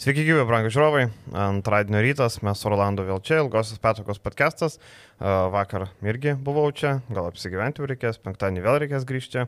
[0.00, 1.00] Sveiki, gyvi, brangų žiūrovai.
[1.36, 4.78] Antradienio rytas, mes su Rolandu vėl čia, ilgosios petokos podcastas.
[5.20, 9.44] Vakar irgi buvau čia, gal apsigyventi reikės, penktadienį vėl reikės grįžti.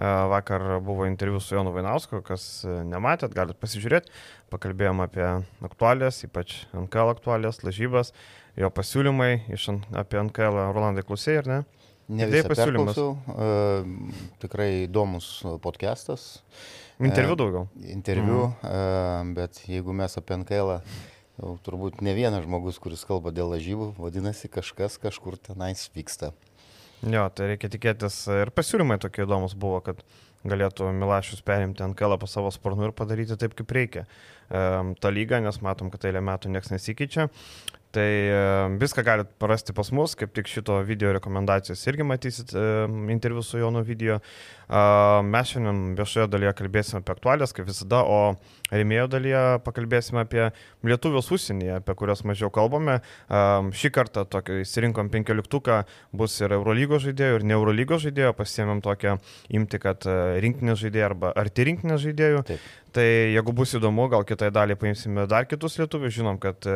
[0.00, 4.08] Vakar buvo interviu su Jonu Vainausku, kas nematėt, galite pasižiūrėti.
[4.48, 5.26] Pakalbėjom apie
[5.68, 8.16] aktualijas, ypač NKL aktualijas, lažybas,
[8.56, 10.64] jo pasiūlymai iš, apie NKL.
[10.72, 11.64] Rolandai klausėjai, ar ne?
[12.10, 12.96] Ne visą pasiūlymus.
[13.04, 13.84] Uh,
[14.40, 16.30] tikrai įdomus podcastas.
[17.00, 17.68] Interviu daugiau.
[17.88, 19.32] Interviu, mhm.
[19.38, 20.76] bet jeigu mes apie NKL,
[21.64, 26.34] turbūt ne vienas žmogus, kuris kalba dėl lažybų, vadinasi, kažkas kažkur tenais vyksta.
[27.00, 30.02] Jo, tai reikia tikėtis ir pasiūlymai tokie įdomus buvo, kad
[30.44, 34.06] galėtų Milašius perimti NKL po savo sparnu ir padaryti taip, kaip reikia.
[34.50, 37.28] Tą lygą, nes matom, kad eilę metų niekas nesikeičia.
[37.90, 38.06] Tai
[38.78, 42.52] viską galite parasti pas mus, kaip tik šito video rekomendacijos irgi matysit
[43.10, 44.20] interviu su Jonu video.
[44.70, 48.36] Mes šiandien viešoje dalyje kalbėsime apie aktualės, kaip visada, o
[48.70, 50.44] rėmėjo dalyje pakalbėsime apie
[50.86, 53.00] lietuvius užsienyje, apie kurias mažiau kalbame.
[53.26, 55.80] Šį kartą tokį įsirinkom penkioliktuką,
[56.14, 59.16] bus ir Eurolygos žaidėjų, ir ne Eurolygos žaidėjų, pasiėmėm tokią
[59.58, 62.44] imti, kad e, rinktinės žaidėjų arba arti rinktinės žaidėjų.
[62.52, 62.70] Taip.
[62.90, 66.66] Tai jeigu bus įdomu, gal kitai daliai paimsime dar kitus lietuvius, žinom, kad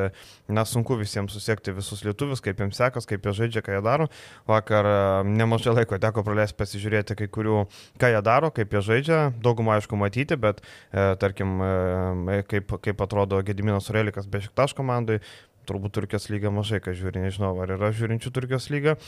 [0.46, 4.06] nesunku visiems susiekti visus lietuvius, kaip jiems sekas, kaip jie žaidžia, ką jie daro.
[4.46, 4.86] Vakar
[5.26, 7.64] nemažai laiko teko praleisti pasižiūrėti kai kurių
[8.00, 13.04] ką jie daro, kaip jie žaidžia, daugumą aišku matyti, bet e, tarkim, e, kaip, kaip
[13.04, 15.20] atrodo Gediminas Urelikas be šiktaš komandai,
[15.68, 18.98] turbūt Turkijos lyga mažai, ką žiūri, nežinau, ar yra žiūrinčių Turkijos lygą.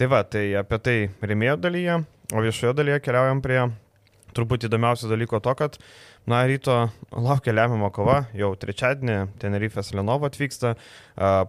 [0.00, 3.60] Tai va, tai apie tai remėjo dalyje, o viešojo dalyje keliaujam prie
[4.36, 5.76] turbūt įdomiausio dalyko to, kad,
[6.28, 6.76] na, ryto
[7.12, 10.74] laukia lemiamo kova, jau trečiadienį Tenerifės Lenovo atvyksta,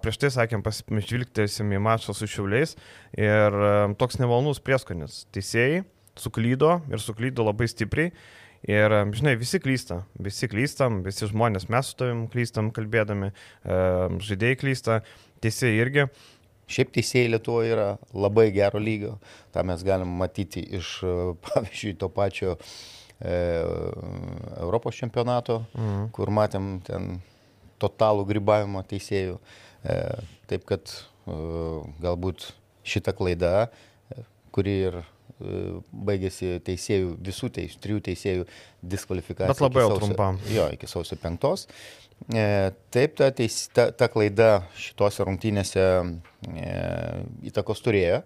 [0.04, 2.76] prieš tai sakėm, pasižvilgtėsim į mačą su Šiauliais
[3.20, 5.24] ir uh, toks nevalnus prieskonis.
[5.34, 5.84] Teisėjai,
[6.20, 8.14] suklydo ir suklydo labai stipriai.
[8.64, 13.34] Ir, žinai, visi klysta, visi klystam, visi žmonės, mes su tavim klystam kalbėdami,
[14.24, 15.02] žaidėjai klysta,
[15.44, 16.06] teisėjai irgi.
[16.72, 19.18] Šiaip teisėjai Lietuvoje yra labai gero lygio,
[19.52, 20.96] tą mes galim matyti iš,
[21.50, 23.36] pavyzdžiui, to pačio e,
[24.64, 26.08] Europos čempionato, mhm.
[26.16, 27.18] kur matėm ten
[27.84, 29.40] totalų grybavimą teisėjų.
[29.84, 29.98] E,
[30.48, 31.36] taip kad e,
[32.04, 32.48] galbūt
[32.88, 33.68] šita klaida,
[34.14, 34.24] e,
[34.56, 35.02] kuri ir
[36.08, 38.48] baigėsi teisėjų, visų teisėjų, trijų teisėjų
[38.94, 39.52] diskvalifikacija.
[39.52, 40.40] Bet labai sausio, trumpam.
[40.54, 41.68] Jo, iki sausio penktos.
[42.32, 46.76] E, taip, ta, teis, ta, ta klaida šitose rungtynėse e,
[47.50, 48.22] įtakos turėjo,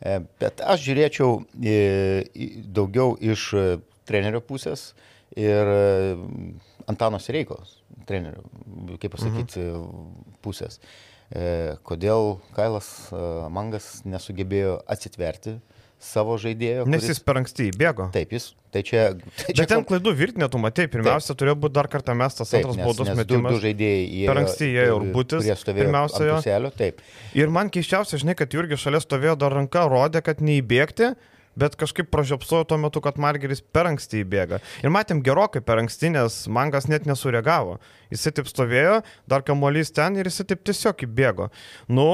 [0.00, 1.74] e, bet aš žiūrėčiau e,
[2.76, 3.50] daugiau iš
[4.08, 4.92] trenerio pusės
[5.36, 6.16] ir e,
[6.86, 8.44] Antano Sereikos, trenerio,
[9.00, 10.32] kaip pasakyti, mhm.
[10.44, 10.80] pusės.
[11.32, 13.20] E, kodėl Kailas e,
[13.52, 15.58] Mangas nesugebėjo atsitverti
[16.04, 16.84] savo žaidėjo.
[16.86, 17.14] Nes kuris...
[17.14, 18.08] jis per anksti įbėgo.
[18.14, 18.52] Taip, jis.
[18.74, 19.04] Tai čia,
[19.38, 21.40] tai čia Bet ten klaidų virtinė, tu matai, pirmiausia, taip.
[21.42, 23.54] turėjo būti dar kartą mestas taip, antras baudos metimas.
[23.54, 24.24] Du, du žaidėjai jie.
[24.30, 25.52] Per anksti jie ir būtis.
[25.68, 26.40] Pirmiausia, jo.
[26.40, 27.04] Puselio, taip.
[27.38, 31.14] Ir man keiščiausia, žinai, kad Jurgis šalia stovėjo dar ranka, rodė, kad neįbėgti
[31.58, 34.60] bet kažkaip pražiopsojo tuo metu, kad Margeris per anksti įbėga.
[34.82, 37.78] Ir matėm gerokai per anksti, nes Mangas net nesureagavo.
[38.12, 39.00] Jisai taip stovėjo,
[39.30, 41.50] dar kamuolys ten ir jisai taip tiesiog įbėgo.
[41.86, 42.08] Nu,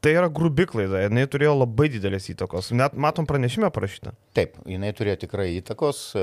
[0.00, 2.70] Tai yra grubi klaida, jinai turėjo labai didelės įtakos.
[2.72, 4.14] Net matom pranešime parašytą.
[4.36, 6.22] Taip, jinai turėjo tikrai įtakos, e,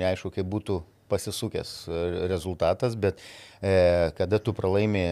[0.00, 0.78] neaišku, kaip būtų
[1.12, 3.20] pasisukęs e, rezultatas, bet
[3.60, 3.74] e,
[4.16, 5.04] kada tu pralaimi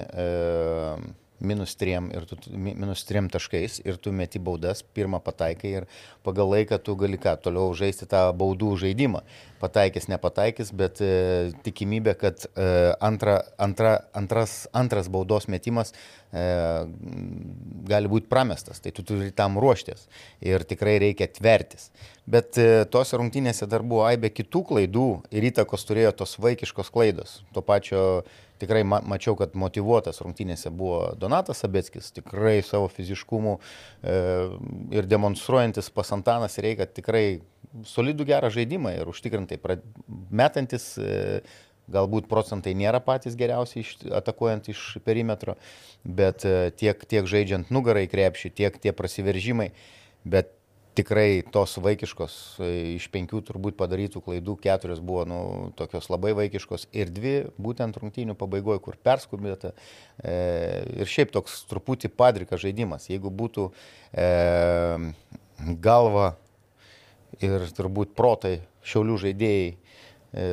[1.40, 5.86] minus 3 ir tu, minus 3 taškais ir tu meti baudas, pirmą pataikai ir
[6.26, 9.22] pagal laiką tu gali ką, toliau žaisti tą baudų žaidimą.
[9.58, 12.68] Pataikys, nepataikys, bet e, tikimybė, kad e,
[13.02, 15.90] antra, antra, antras, antras baudos metimas
[16.30, 16.44] e,
[17.90, 20.06] gali būti pramestas, tai tu turi tam ruoštis
[20.46, 21.90] ir tikrai reikia tvertis.
[22.28, 27.38] Bet e, tos rungtynėse dar buvo aibė kitų klaidų ir įtakos turėjo tos vaikiškos klaidos.
[27.56, 28.02] To pačio
[28.58, 34.18] tikrai ma mačiau, kad motivuotas rungtynėse buvo Donatas Sabeckis, tikrai savo fiziškumu e,
[34.98, 37.40] ir demonstruojantis pasantanas reikia tikrai
[37.88, 39.60] solidų gerą žaidimą ir užtikrintai
[40.30, 40.92] metantis.
[40.98, 41.42] E,
[41.88, 45.54] Galbūt procentai nėra patys geriausi iš, atakuojant iš perimetro,
[46.04, 49.70] bet e, tiek, tiek žaidžiant nugarai krepšį, tiek tie prasiveržimai.
[50.28, 50.52] Bet
[50.98, 55.38] tikrai tos vaikiškos, e, iš penkių turbūt padarytų klaidų, keturios buvo nu,
[55.78, 59.74] tokios labai vaikiškos ir dvi būtent rungtynių pabaigoje, kur perskubėta.
[60.18, 60.34] E,
[60.98, 63.08] ir šiaip toks truputį padrikas žaidimas.
[63.12, 63.68] Jeigu būtų
[64.10, 64.28] e,
[65.78, 66.32] galva
[67.44, 68.58] ir turbūt protai
[68.88, 70.50] šiaulių žaidėjai e,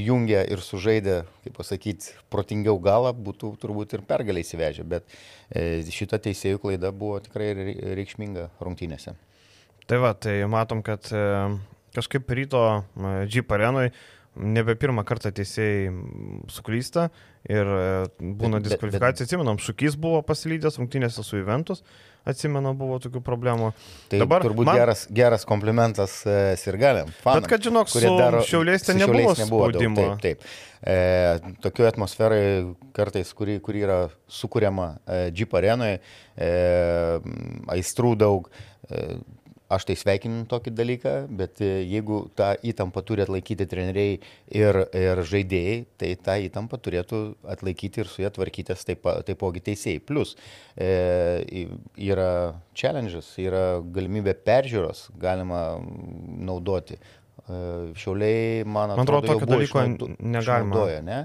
[0.00, 5.08] įjungę ir sužaidę, kaip pasakyti, protingiau galą, būtų turbūt ir pergaliai įsivežę, bet
[5.52, 7.52] e, šita teisėjų klaida buvo tikrai
[7.98, 9.18] reikšminga rungtynėse.
[9.88, 11.24] Tai va, tai matom, kad e,
[11.96, 12.62] kažkaip ryto
[13.24, 13.88] Jeep arenui
[14.38, 15.88] nebe pirmą kartą teisėjai
[16.52, 17.08] suklysta
[17.48, 17.86] ir e,
[18.20, 19.26] būna diskvalifikacija.
[19.26, 21.82] Atsimenam, Šukys buvo pasilydęs rungtynėse su Juventus,
[22.28, 23.72] atsimenu, buvo tokių problemų.
[24.12, 24.78] Tai Dabar turbūt man...
[24.78, 27.10] geras, geras komplimentas e, Sirgaliam.
[27.24, 30.08] Fanam, Bet kad žinok, su daro, šiauliais ten nebuvo, nebuvo spaudimo.
[30.12, 30.64] Daug, taip, taip.
[30.78, 32.44] E, tokio atmosferai
[32.94, 34.00] kartais, kuri, kuri yra
[34.30, 35.98] sukūriama e, Jeep arenoje,
[36.36, 36.52] e,
[37.74, 38.52] aistrų daug.
[38.88, 39.18] E,
[39.68, 44.14] Aš tai sveikinu tokį dalyką, bet e, jeigu tą įtampą turi atlaikyti treneriai
[44.56, 47.20] ir, ir žaidėjai, tai tą įtampą turėtų
[47.52, 50.00] atlaikyti ir su ją tvarkytis taip, taipogi teisėjai.
[50.08, 50.32] Plus
[50.72, 51.66] e,
[52.00, 52.30] yra
[52.72, 55.60] challenges, yra galimybė peržiūros, galima
[56.48, 56.96] naudoti.
[56.96, 57.60] E,
[58.00, 60.72] šiauliai, man atrodo, man atrodo tokio dalyko išnaudo, negalima.
[60.72, 61.22] Išnaudoja, ne?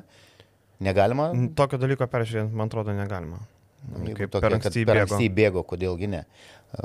[0.84, 1.32] Negalima?
[1.56, 3.40] Tokio dalyko peržiūrėti, man atrodo, negalima.
[4.04, 5.26] Kaip tokia, per anksti bėgo.
[5.40, 6.26] bėgo, kodėlgi ne?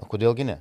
[0.07, 0.61] Kodėlgi ne?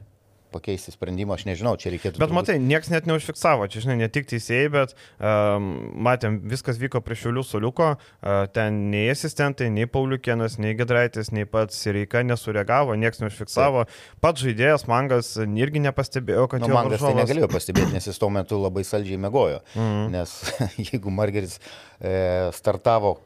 [0.58, 2.18] Pakeisti sprendimą, aš nežinau, čia reikėtų.
[2.18, 2.38] Bet turbūt...
[2.40, 5.70] matai, niekas net neužfiksavo, čia žinai, ne tik teisėjai, bet um,
[6.08, 11.48] matėm, viskas vyko prie šiulių soliuko, uh, ten nei asistentai, nei Pauliukienas, nei Gedraitis, nei
[11.50, 14.02] pats Sireika nesureagavo, niekas neužfiksavo, Taip.
[14.26, 17.16] pats žaidėjas Mangas irgi nepastebėjo, kad nu, jo Mangas tai varžovas...
[17.16, 20.04] tai negalėjo pastebėti, nes jis tuo metu labai saldžiai mėgojo, mm.
[20.18, 20.36] nes
[20.90, 21.60] jeigu Margeris
[22.02, 23.18] e, startavo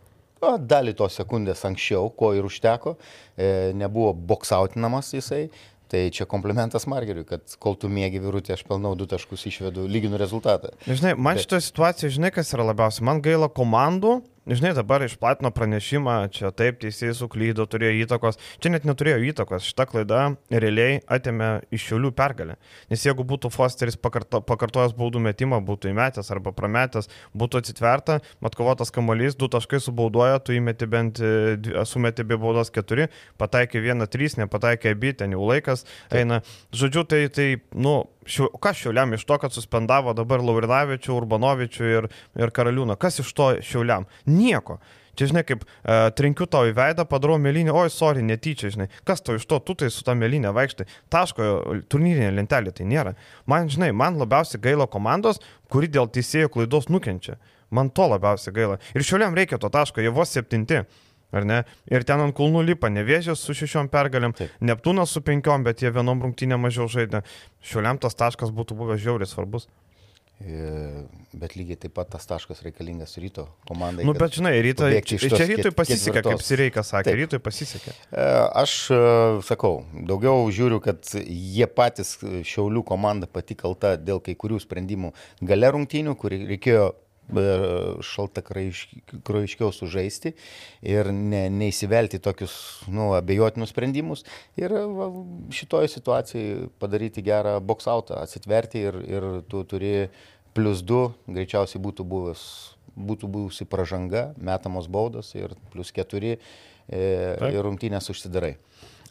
[0.41, 2.95] o, dalį tos sekundės anksčiau, ko ir užteko,
[3.35, 5.45] e, nebuvo boksautinamas jisai,
[5.91, 10.19] Tai čia komplimentas Margeriui, kad kol tu mėgi virutį, aš pelnau du taškus išvedu, lyginu
[10.21, 10.71] rezultatą.
[10.87, 11.43] Žinai, man Bet...
[11.43, 16.79] šitoje situacijoje, žinai, kas yra labiausiai, man gaila komandų, Žinai, dabar išplatino pranešimą, čia taip
[16.81, 18.39] teisėjai suklydo, turėjo įtakos.
[18.57, 19.67] Čia net neturėjo įtakos.
[19.69, 22.55] Šita klaida realiai atėmė iš šiulių pergalę.
[22.89, 28.89] Nes jeigu būtų Fosteris pakarto, pakartojęs baudų metimą, būtų įmetęs arba prametęs, būtų atsitverta, matkovotas
[28.89, 34.39] kamuolys, du taškai subaudoja, tu įmeti bent, e, sumeti be baudos keturi, pataikė vieną, trys,
[34.41, 36.41] nepataikė abi, ten jau laikas eina.
[36.73, 37.47] Žodžiu, tai, tai
[37.77, 37.99] nu,
[38.29, 42.07] Šiu, kas šiuliam iš to, kad suspendavo dabar Laurinavičių, Urbanovičių ir,
[42.37, 42.97] ir Karaliūną?
[43.01, 44.05] Kas iš to šiuliam?
[44.29, 44.77] Nieko.
[45.17, 49.23] Čia, žinai, kaip e, trenkiu tau į veidą, padarau mėlynę, oi, sorry, netyčia, žinai, kas
[49.25, 51.49] tau iš to, tu tai su tą mėlynę vaikštai, taško
[51.91, 53.15] turnyrinė lentelė tai nėra.
[53.49, 55.41] Man, žinai, man labiausiai gaila komandos,
[55.71, 57.35] kuri dėl teisėjų klaidos nukenčia.
[57.75, 58.79] Man to labiausiai gaila.
[58.95, 60.83] Ir šiuliam reikia to taško, jie vos septinti.
[61.31, 61.61] Ar ne?
[61.91, 64.55] Ir ten ant kulnų lipa Nevėžės su šešiom pergalėm, Taip.
[64.59, 67.23] Neptūnas su penkiom, bet jie vienom rungtynėm mažiau žaidė.
[67.63, 69.69] Šiuliam tas taškas būtų buvęs žiauriai svarbus.
[70.41, 71.03] E,
[71.37, 74.05] bet lygiai taip pat tas taškas reikalingas ryto komandai.
[74.07, 77.93] Nu, bet žinai, ryto, čia rytui pasisekė, kaip Sireikas sakė, rytui pasisekė.
[77.93, 78.25] E,
[78.63, 78.99] aš e,
[79.45, 82.15] sakau, daugiau žiūriu, kad jie patys
[82.47, 85.13] Šiaulių komanda pati kalta dėl kai kurių sprendimų
[85.45, 86.89] gale rungtynių, kur reikėjo
[88.05, 90.33] šalta kraiškiau sužaisti
[90.81, 92.53] ir ne, neįsivelti tokius
[92.91, 94.25] nu, abejotinus sprendimus
[94.59, 95.09] ir va,
[95.53, 99.95] šitoje situacijoje padaryti gerą boksautą, atsitverti ir, ir tu turi
[100.55, 102.45] plus 2, greičiausiai būtų buvęs
[102.91, 106.37] būtų buvusi pažanga, metamos baudos ir plus 4 e,
[106.91, 108.57] ir rungtynės užsidarai.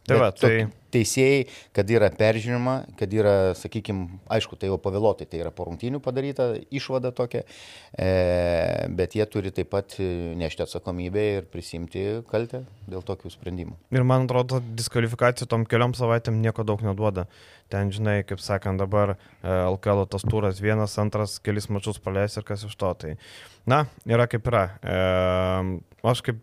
[0.09, 0.67] Tai va, tai...
[0.91, 1.45] Teisėjai,
[1.77, 6.51] kad yra peržiūrima, kad yra, sakykime, aišku, tai jau pavėlotai, tai yra po rungtynių padaryta
[6.75, 7.45] išvada tokia,
[7.95, 8.11] e,
[8.99, 13.79] bet jie turi taip pat nešti atsakomybę ir prisimti kaltę dėl tokių sprendimų.
[13.95, 17.29] Ir man atrodo, diskvalifikacija tom keliom savaitėm nieko daug neduoda.
[17.71, 19.15] Ten, žinai, kaip sakant, dabar
[19.47, 22.91] LKL tas turas vienas, antras, kelis mačius paleis ir kas iš to.
[22.99, 23.13] Tai,
[23.71, 24.65] na, yra kaip yra.
[24.83, 24.97] E,
[26.11, 26.41] aš kaip,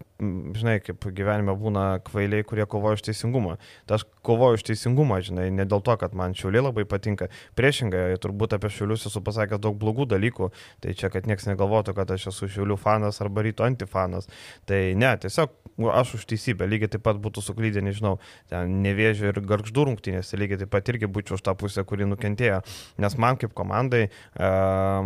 [0.55, 3.57] žinai, kaip gyvenime būna kvailiai, kurie kovoja už teisingumą.
[3.89, 7.29] Tai aš kovoju už teisingumą, žinai, ne dėl to, kad man šiuliai labai patinka.
[7.57, 10.51] Priešingai, turbūt apie šiulius esu pasakęs daug blogų dalykų.
[10.83, 14.29] Tai čia, kad niekas negalvotų, kad aš esu šiulių fanas arba ryto antifanas.
[14.69, 16.67] Tai ne, tiesiog nu, aš už teisybę.
[16.69, 18.17] Lygiai taip pat būtų suklydę, nežinau,
[18.51, 22.61] ten nevėžio ir garždų rungtynėse, lygiai taip pat irgi būčiau už tą pusę, kuri nukentėjo.
[23.01, 24.51] Nes man kaip komandai, e,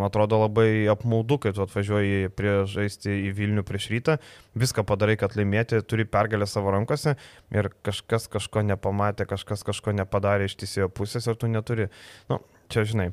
[0.07, 4.17] atrodo labai apmaudu, kai tu atvažiuoji prie žaisti į Vilnių prieš rytą
[4.57, 7.15] viską padarai, kad laimėti, turi pergalę savo rankose
[7.53, 11.87] ir kažkas kažko nepamatė, kažkas kažko nepadarė iš teisėjo pusės ir tu neturi.
[12.29, 13.09] Nu, čia žinai.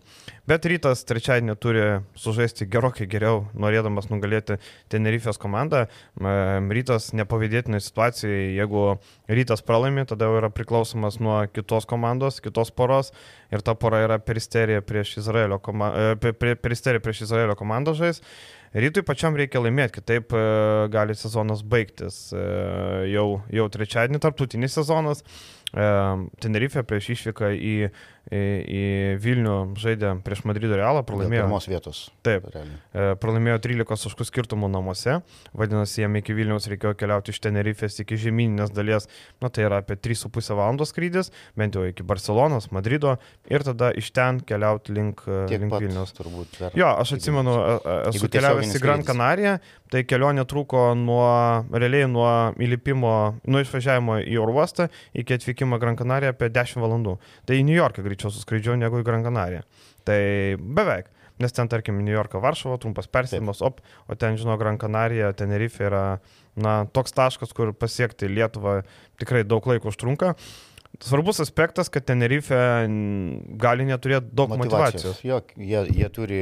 [0.49, 1.85] Bet rytas trečiadienį turi
[2.17, 4.57] sužaisti gerokai geriau, norėdamas nugalėti
[4.93, 5.85] Tenerifės komandą.
[6.19, 8.85] Rytas nepavydėtinai situacijai, jeigu
[9.29, 13.13] rytas pralaimi, tada jau yra priklausomas nuo kitos komandos, kitos poros
[13.53, 18.23] ir ta pora yra peristerija prieš Izraelio, koma, e, peristerija prieš Izraelio komandą žais.
[18.77, 20.41] Rytui pačiam reikia laimėti, kitaip e,
[20.93, 22.27] gali sezonas baigtis.
[22.37, 22.43] E,
[23.15, 25.25] jau, jau trečiadienį tarptautinis sezonas.
[25.69, 27.73] Tenerife prieš išvyką į,
[28.33, 28.85] į, į
[29.21, 31.45] Vilnių žaidė prieš Madrido Realą, pralaimėjo.
[31.45, 32.01] Pirmos vietos.
[32.25, 32.47] Taip.
[32.55, 32.79] Realiai.
[32.97, 35.19] E, pralaimėjo 13 taškų skirtumų namuose,
[35.53, 39.11] vadinasi, jam iki Vilniaus reikėjo keliauti iš Tenerifės iki žemyninės dalies,
[39.45, 43.19] na tai yra apie 3,5 valandos skrydis, bent jau iki Barcelonos, Madrido
[43.53, 46.17] ir tada iš ten keliauti link, e, Tiek link pat, Vilnius.
[46.17, 49.59] Turbūt, jo, aš atsimenu, e, esu keliavęs į Gran Canariją,
[49.93, 51.27] tai kelionė truko nuo,
[51.73, 52.31] realiai nuo
[52.61, 53.13] įlipimo,
[53.49, 57.19] nuo išvažiavimo į oro uostą iki atvykimo Gran Canariją apie 10 valandų.
[57.49, 59.65] Tai į New Yorką greičiau suskraidžiau negu į Gran Canariją.
[60.09, 60.21] Tai
[60.59, 61.13] beveik.
[61.39, 63.79] Nes ten, tarkim, New Yorką, Varšuvo, trumpas persėdimas, op,
[64.11, 66.19] o ten, žinau, Gran Canarija, Tenerife yra,
[66.59, 68.81] na, toks taškas, kur pasiekti Lietuvą
[69.23, 70.33] tikrai daug laiko užtrunka.
[70.99, 72.57] Svarbus aspektas, kad Tenerife
[73.61, 75.21] gali neturėti daug motivacijos.
[75.21, 75.21] motivacijos.
[75.23, 76.39] Jo, jie, jie turi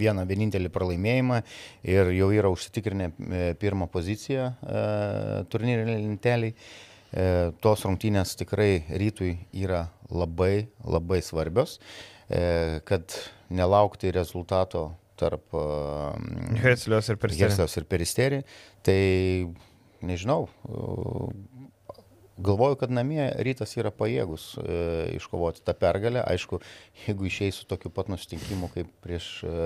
[0.00, 1.38] vieną vienintelį pralaimėjimą
[1.86, 4.84] ir jau yra užsitikrinę e, pirmą poziciją e,
[5.52, 6.50] turnyrinė lentelį.
[7.10, 7.26] E,
[7.62, 11.78] tos rungtynės tikrai rytui yra labai, labai svarbios,
[12.30, 13.14] e, kad
[13.50, 14.88] nelaukti rezultato
[15.18, 15.64] tarp e,
[17.50, 18.44] Heslios ir Peristerį.
[18.86, 19.00] Tai
[20.06, 20.46] nežinau,
[22.40, 24.76] Galvoju, kad namie rytas yra pajėgus e,
[25.18, 26.22] iškovoti tą pergalę.
[26.24, 26.60] Aišku,
[27.04, 29.56] jeigu išeis su tokiu pat nustinkimu kaip prieš e,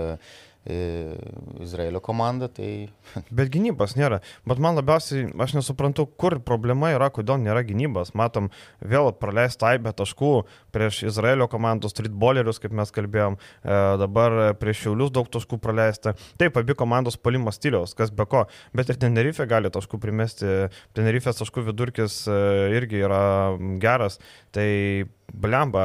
[0.65, 2.89] Izraelio komanda, tai...
[3.37, 4.21] Bet gynybos nėra.
[4.49, 8.15] Bet man labiausiai, aš nesuprantu, kur problema yra, kodėl nėra gynybos.
[8.17, 8.49] Matom,
[8.81, 10.33] vėl praleistą aibę taškų
[10.75, 16.15] prieš Izraelio komandos streetballerius, kaip mes kalbėjom, e, dabar prieš Šiaulius daug taškų praleista.
[16.41, 20.55] Taip, abi komandos palimo stiliaus, kas be ko, bet ir Tenerife gali taškų primesti.
[20.97, 22.41] Tenerife's taškų vidurkis e,
[22.79, 23.21] irgi yra
[23.83, 24.19] geras.
[24.55, 24.71] Tai
[25.35, 25.85] blemba,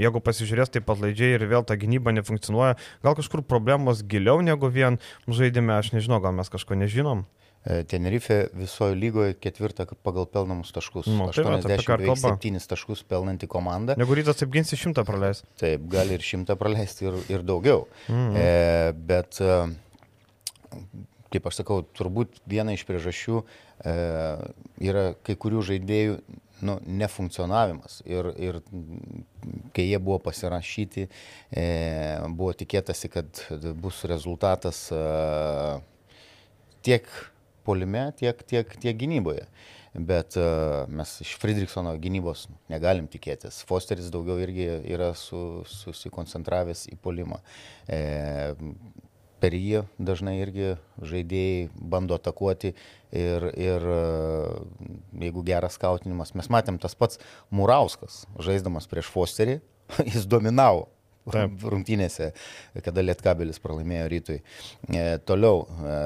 [0.00, 4.68] jeigu pasižiūrės taip pat laidžiai ir vėl ta gynyba nefunkcionuoja, gal kažkur problemos giliau negu
[4.72, 7.24] vien žaidime, aš nežinau, gal mes kažko nežinom.
[7.66, 11.08] E, Tenerife visoje lygoje ketvirtą pagal pelnamus taškus.
[11.10, 13.96] Nu, tai 87 taškus pelnanti komanda.
[13.98, 15.48] Negu rytas taip ginsi šimtą praleisti.
[15.58, 17.88] Taip, gali ir šimtą praleisti ir, ir daugiau.
[18.06, 18.38] Mm.
[18.38, 18.46] E,
[19.10, 20.78] bet, e,
[21.34, 23.96] kaip aš sakau, turbūt viena iš priežasčių e,
[24.86, 26.20] yra kai kurių žaidėjų
[26.64, 28.00] nu, nefunkcionavimas.
[28.08, 28.60] Ir, ir
[29.76, 31.06] kai jie buvo pasirašyti,
[31.50, 31.66] e,
[32.28, 33.42] buvo tikėtasi, kad
[33.82, 35.00] bus rezultatas e,
[36.86, 37.08] tiek
[37.66, 39.48] polime, tiek, tiek, tiek gynyboje.
[39.96, 43.62] Bet uh, mes iš Friedrichsono gynybos negalim tikėtis.
[43.64, 47.38] Fosteris daugiau irgi yra su, susikoncentravęs į polimą.
[47.88, 48.00] E,
[49.40, 50.74] per jį dažnai irgi
[51.04, 54.02] žaidėjai bando atakuoti ir, ir e,
[55.26, 59.60] jeigu geras skautinimas, mes matėm tas pats Murauskas, žaisdamas prieš Fosterį,
[60.12, 60.88] jis dominavo.
[61.26, 61.58] Taip.
[61.66, 62.28] Rungtynėse,
[62.86, 64.36] kada Lietkabelis pralaimėjo rytui.
[64.86, 65.96] E, toliau, e,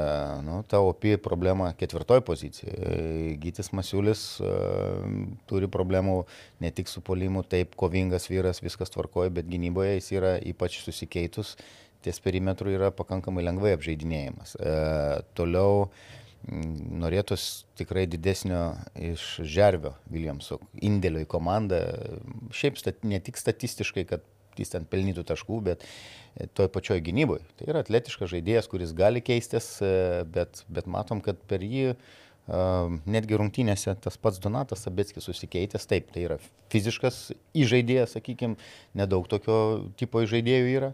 [0.46, 2.72] nu, ta opi problema ketvirtoji pozicija.
[2.72, 4.54] E, Gytis Masiulis e,
[5.50, 6.22] turi problemų
[6.64, 11.58] ne tik su polimu, taip kovingas vyras, viskas tvarkoja, bet gynyboje jis yra ypač susikeitus
[12.04, 14.56] ties perimetru yra pakankamai lengvai apžaidinėjimas.
[14.56, 14.74] E,
[15.38, 15.90] toliau
[16.50, 18.62] norėtus tikrai didesnio
[18.96, 21.82] iš Žervio Viljamso indėlio į komandą,
[22.56, 24.24] šiaip stat, ne tik statistiškai, kad
[24.60, 25.84] jis ten pelnytų taškų, bet
[26.56, 27.44] toj pačioj gynyboje.
[27.58, 31.94] Tai yra atletiškas žaidėjas, kuris gali keistis, e, bet, bet matom, kad per jį
[32.50, 36.38] Uh, netgi rungtynėse tas pats Donatas Sabetskis susikeitęs, taip, tai yra
[36.72, 37.18] fiziškas
[37.54, 38.56] įžaidėjas, sakykime,
[38.98, 39.58] nedaug tokio
[40.00, 40.88] tipo įžaidėjų yra,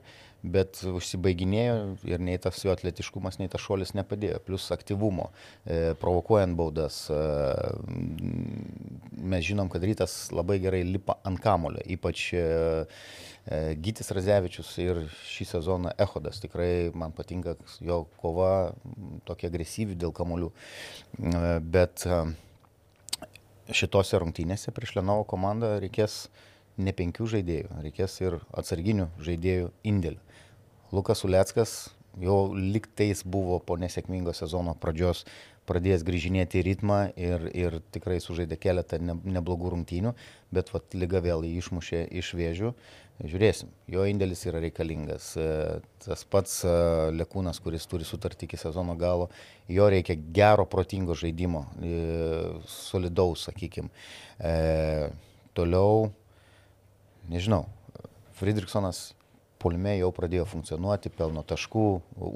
[0.52, 1.76] bet užsibaiginėjo
[2.08, 4.40] ir nei tas jo atletiškumas, nei tas šuolis nepadėjo.
[4.46, 5.30] Plus aktyvumo,
[5.64, 7.02] e, provokuojant baudas.
[7.10, 7.20] E,
[9.26, 12.46] mes žinom, kad rytas labai gerai lipa ant kamulio, ypač e,
[13.46, 16.40] e, Gytis Razevičius ir šį sezoną Ehodas.
[16.42, 18.72] Tikrai man patinka jo kova,
[19.28, 20.50] tokia agresyvi dėl kamuolių.
[20.50, 22.24] E, bet e,
[23.74, 26.26] šitose rungtynėse prieš Lenovo komandą reikės
[26.78, 30.22] ne penkių žaidėjų, reikės ir atsarginių žaidėjų indėlių.
[30.94, 31.76] Lukas Uleckas
[32.20, 35.24] jau liktais buvo po nesėkmingo sezono pradžios
[35.66, 40.12] pradėjęs grįžinėti į ritmą ir, ir tikrai sužaidė keletą ne, neblogų rungtynių,
[40.54, 42.72] bet vat, lyga vėl jį išmušė iš vėžių.
[43.16, 45.30] Žiūrėsim, jo indėlis yra reikalingas.
[45.40, 45.46] E,
[46.04, 46.72] tas pats e,
[47.16, 49.30] Lekūnas, kuris turi sutartį iki sezono galo,
[49.72, 51.96] jo reikia gero, protingo žaidimo, e,
[52.68, 53.88] solidaus, sakykime.
[55.56, 56.10] Toliau,
[57.32, 57.64] nežinau,
[58.36, 59.14] Friedrichsonas
[59.62, 61.86] polime jau pradėjo funkcionuoti, pelno taškų,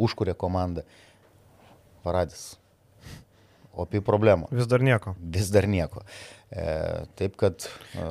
[0.07, 0.87] užkūrė komandą.
[2.05, 2.60] Paradis.
[3.85, 4.49] Opi problema.
[4.55, 5.17] Vis dar nieko.
[5.21, 6.05] Vis dar nieko.
[6.51, 6.63] E,
[7.15, 7.63] taip kad...
[7.95, 8.05] E,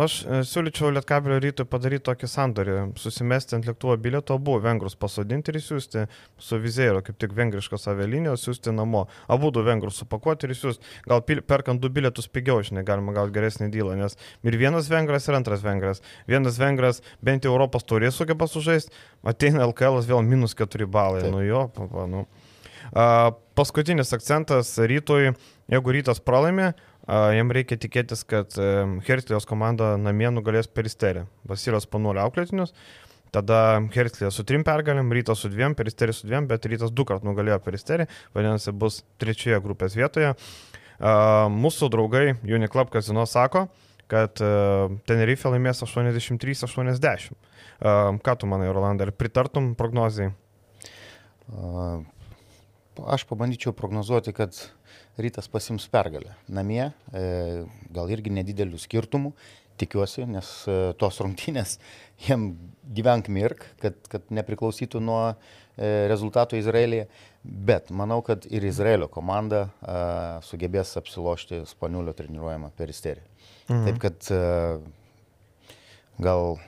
[0.00, 5.52] Aš e, siūlyčiau Lietkabelio rytui padaryti tokį sandorį, susimesti ant lėktuvo bilieto, abu vengrus pasodinti
[5.52, 6.06] ir siūsti
[6.40, 9.04] su vizėro, kaip tik vengriškos avialinijos, siūsti namo.
[9.28, 10.96] Abu du vengrus supakuoti ir siūsti.
[11.04, 15.28] Gal pil, perkant du bilietus pigiau, žinai, galima gauti geresnį dylą, nes ir vienas vengras,
[15.28, 16.00] ir antras vengras.
[16.30, 21.26] Vienas vengras bent jau Europos turės sugeba sužaisti, ateina LKL vėl minus 4 balai.
[21.26, 21.36] Taip.
[21.36, 22.24] Nu jo, papa, nu.
[22.92, 25.34] Uh, paskutinis akcentas rytui,
[25.72, 26.72] jeigu rytas pralaimė,
[27.36, 28.54] jam reikia tikėtis, kad
[29.08, 31.26] Hertlijos komanda namie nugalės peristerį.
[31.50, 32.74] Vasilijos panuolio auklėtinius.
[33.32, 37.24] Tada Hertlija su trim pergalėm, Rytas su dviem, Peristerį su dviem, bet Rytas du kart
[37.24, 38.04] nugalėjo Peristerį,
[38.36, 40.34] vadinasi, bus trečioje grupės vietoje.
[41.00, 43.64] Mūsų draugai Uniclub Casino sako,
[44.12, 44.36] kad
[45.08, 47.32] Tenerife laimės 83-80.
[48.20, 50.34] Ką tu manai, Rolandai, ar pritartum prognozijai?
[53.00, 54.56] Aš pabandyčiau prognozuoti, kad
[55.16, 56.34] rytas pasims pergalę.
[56.52, 59.32] Namie, e, gal irgi nedidelių skirtumų,
[59.80, 61.78] tikiuosi, nes e, tos rungtynės
[62.26, 62.50] jiem
[62.92, 65.36] gyvenk mirk, kad, kad nepriklausytų nuo e,
[66.12, 67.08] rezultatų Izraelyje.
[67.42, 69.64] Bet manau, kad ir Izraelio komanda
[70.46, 73.24] sugebės apsilošti Spaniulio treniruojamą peristerį.
[73.66, 73.88] Mhm.
[73.88, 74.28] Taip kad
[76.22, 76.60] gal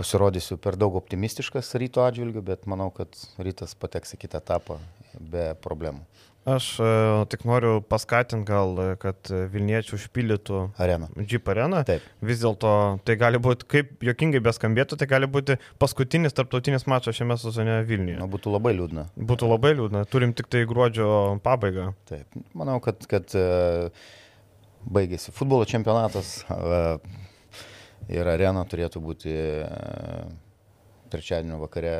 [0.00, 4.80] pasirodysiu per daug optimistiškas ryto atžvilgiu, bet manau, kad rytas pateks į kitą etapą
[5.20, 6.06] be problemų.
[6.48, 11.10] Aš uh, tik noriu paskatinti gal, kad Vilniečių užpildytų areną.
[11.28, 11.82] Jeep areną.
[11.84, 12.06] Taip.
[12.24, 12.70] Vis dėlto
[13.04, 18.16] tai gali būti, kaip jokingai beskambėtų, tai gali būti paskutinis tarptautinis mačas šiame sezone Vilniuje.
[18.22, 19.10] Na, būtų labai liūdna.
[19.20, 20.06] Būtų labai liūdna.
[20.08, 21.10] Turim tik tai gruodžio
[21.44, 21.90] pabaigą.
[22.08, 22.40] Taip.
[22.56, 23.92] Manau, kad, kad uh,
[24.88, 26.38] baigėsi futbolo čempionatas
[28.08, 29.34] ir arena turėtų būti
[29.66, 30.30] uh,
[31.12, 31.96] trečiadienio vakare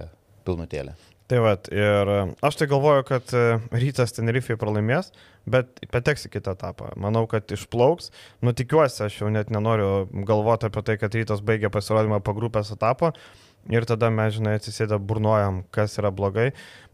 [0.47, 0.95] pilnutėlė.
[1.31, 5.13] Tai vad, ir e, aš tai galvoju, kad e, rytas Tenerifei pralaimės,
[5.53, 6.93] bet pateks į kitą etapą.
[7.01, 8.11] Manau, kad išplauks.
[8.45, 12.73] Nu, tikiuosi, aš jau net nenoriu galvoti apie tai, kad rytas baigė pasirodymą po grupės
[12.75, 13.15] etapą.
[13.69, 16.47] Ir tada mes, žinai, atsisėdę burnuojam, kas yra blogai.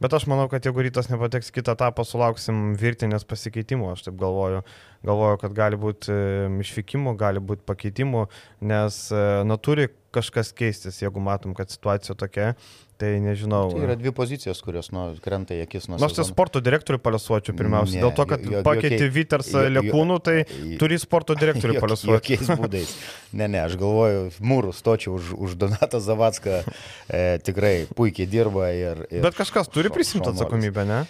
[0.03, 4.65] Bet aš manau, kad jeigu rytas nepateks kitą etapą, sulauksim virtinės pasikeitimų, aš taip galvoju.
[5.07, 8.25] Galvoju, kad gali būti e, išvykimų, gali būti pakeitimų,
[8.67, 8.99] nes,
[9.47, 9.87] na, turi
[10.17, 12.57] kažkas keistis, jeigu matom, kad situacija tokia.
[12.97, 13.67] Tai nežinau.
[13.75, 15.99] Tai yra dvi pozicijos, kurios nu, krenta į akis nuo...
[16.01, 17.99] Nors tai sporto direktorių palesuočiau pirmiausia.
[17.99, 20.37] Ne, Dėl to, kad pakeiti Vitersą Lekūnų, tai
[20.81, 22.17] turi sporto direktorių palesuoti.
[22.17, 22.95] Jokiais būdais.
[23.37, 26.63] Ne, ne, aš galvoju, mūrų stočiau už, už Donatą Zavacką.
[27.11, 29.07] E, tikrai puikiai dirba ir...
[29.11, 31.05] ir Bet kažkas turi prisimti atsakomybę, ne?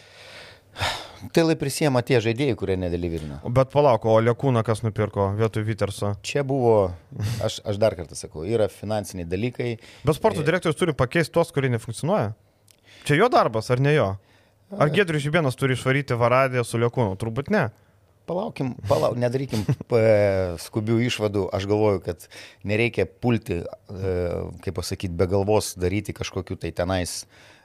[1.32, 3.38] Tai lai prisėmė tie žaidėjai, kurie nedalyvino.
[3.56, 6.12] Bet palauk, o Lekūną kas nupirko vietoj Viterso?
[6.26, 6.92] Čia buvo,
[7.44, 9.70] aš, aš dar kartą sakau, yra finansiniai dalykai.
[10.04, 12.34] Bet sporto e- direktorius turi pakeisti tos, kurie nefunkcionuoja.
[13.08, 14.10] Čia jo darbas, ar ne jo?
[14.74, 17.14] Ar Gedrius Žibėnas turi išvaryti Varadį su Lekūnu?
[17.20, 17.68] Turbūt ne.
[18.26, 19.62] Palaukim, palauk, nedarykim
[20.66, 21.44] skubių išvadų.
[21.54, 22.24] Aš galvoju, kad
[22.66, 24.14] nereikia pulti, e,
[24.64, 27.20] kaip pasakyti, be galvos daryti kažkokiu tai tenais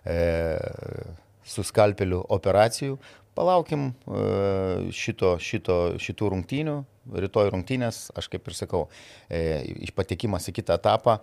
[0.06, 0.20] e,
[1.42, 3.00] su skalpeliu operacijų.
[3.34, 4.22] Palaukim e,
[4.94, 6.78] šito, šito, šitų rungtynių,
[7.26, 8.82] rytoj rungtynės, aš kaip ir sakau,
[9.32, 11.22] e, patekimas į kitą etapą.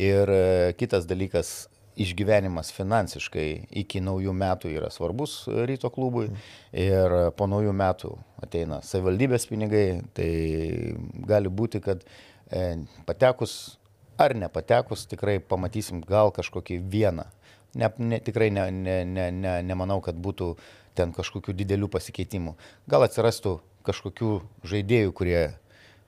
[0.00, 0.44] Ir e,
[0.80, 1.68] kitas dalykas,
[2.00, 3.48] išgyvenimas finansiškai
[3.82, 6.28] iki naujų metų yra svarbus ryto klubui
[6.72, 10.30] ir po naujų metų ateina savivaldybės pinigai, tai
[11.28, 12.06] gali būti, kad
[13.08, 13.76] patekus
[14.20, 17.28] ar nepatekus tikrai pamatysim gal kažkokį vieną
[17.74, 20.54] Ne, ne, tikrai ne, ne, ne, ne, nemanau, kad būtų
[20.98, 22.56] ten kažkokių didelių pasikeitimų.
[22.90, 24.30] Gal atsirastų kažkokių
[24.66, 25.42] žaidėjų, kurie,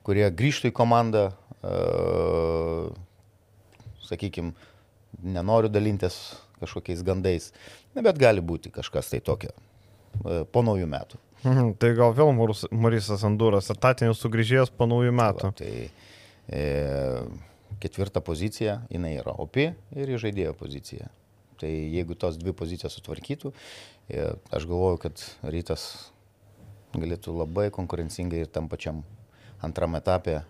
[0.02, 1.28] kurie grįžtų į komandą,
[1.62, 2.90] uh,
[4.08, 4.56] sakykime,
[5.22, 6.18] nenoriu dalintis
[6.62, 7.50] kažkokiais gandais,
[7.94, 11.20] ne, bet gali būti kažkas tai tokio uh, po naujų metų.
[11.42, 12.30] Mhm, tai gal vėl
[12.70, 15.48] Marisas Anduras, atatinis sugrįžėjęs po naujų metų.
[15.50, 15.72] Va, tai
[16.46, 16.62] e,
[17.82, 21.10] ketvirta pozicija, jinai yra opi ir žaidėjo pozicija.
[21.58, 23.50] Tai jeigu tos dvi pozicijos sutvarkytų,
[24.06, 25.88] e, aš galvoju, kad rytas
[26.94, 29.02] galėtų labai konkurencingai ir tam pačiam
[29.66, 30.44] antram etapė e,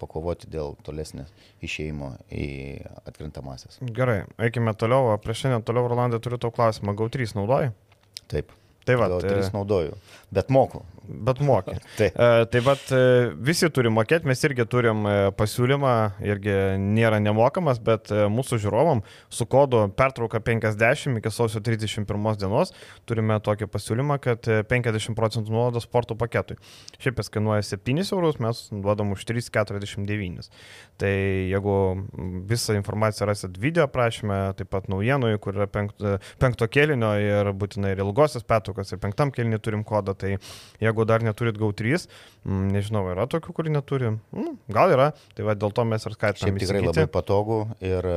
[0.00, 1.32] pakovoti dėl tolesnės
[1.64, 2.46] išėjimo į
[3.08, 3.80] atkrintamasis.
[3.94, 5.14] Gerai, eikime toliau.
[5.22, 6.96] Prieš šiandien toliau, Rolandai, turiu tau klausimą.
[6.98, 7.72] GAU3 naudoji?
[8.30, 8.54] Taip.
[8.88, 9.50] Tai va, GAU3 tai...
[9.54, 9.98] naudoju,
[10.34, 10.82] bet moku.
[11.08, 11.78] Bet mokė.
[11.98, 12.14] Taip.
[12.14, 12.92] E, tai bet
[13.48, 15.94] visi turi mokėti, mes irgi turim e, pasiūlymą,
[16.24, 22.72] irgi nėra nemokamas, bet e, mūsų žiūrovam su kodu pertrauka 50 iki sausio 31 dienos
[23.08, 26.58] turime tokį pasiūlymą, kad e, 50 procentų nuolaidos sporto paketui.
[27.02, 30.50] Šiaip jis kainuoja 7 eurus, mes duodam už 3,49.
[30.98, 31.76] Tai jeigu
[32.48, 37.94] visą informaciją rasit video aprašymę, taip pat naujienoje, kur yra penkto, penkto kėlinio ir būtinai
[37.94, 40.36] ir ilgosios pertraukos, ir penktam kėlinį turim kodą, tai
[40.82, 42.08] jeigu dar neturit GAU3,
[42.72, 46.16] nežinau, yra tokių, kurių neturi, nu, gal yra, tai va dėl to mes ir.
[46.42, 48.10] Šiaip tikrai labai patogu ir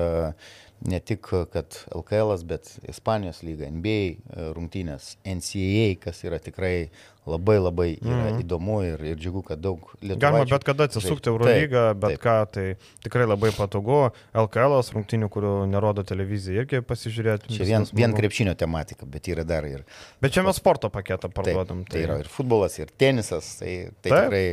[0.88, 6.90] ne tik, kad LKL, bet Ispanijos lyga, NBA rungtynės, NCAA, kas yra tikrai
[7.30, 8.40] labai labai yra mm.
[8.42, 10.20] įdomu ir, ir džiugu, kad daug lietuvių.
[10.24, 12.24] Galima bet kada atsisukti Eurolygą, bet taip.
[12.24, 12.66] ką, tai
[13.06, 14.00] tikrai labai patogu.
[14.34, 17.54] LKL rungtynių, kurių nerodo televizija, irgi pasižiūrėti.
[17.60, 19.86] Čia vien, vien krepšinio tematika, bet yra dar ir.
[20.24, 21.86] Bet čia mes sporto paketą parduodam.
[21.86, 22.00] Taip, tai...
[22.00, 24.18] tai yra ir futbolas, ir tenisas, tai, tai taip.
[24.18, 24.46] tikrai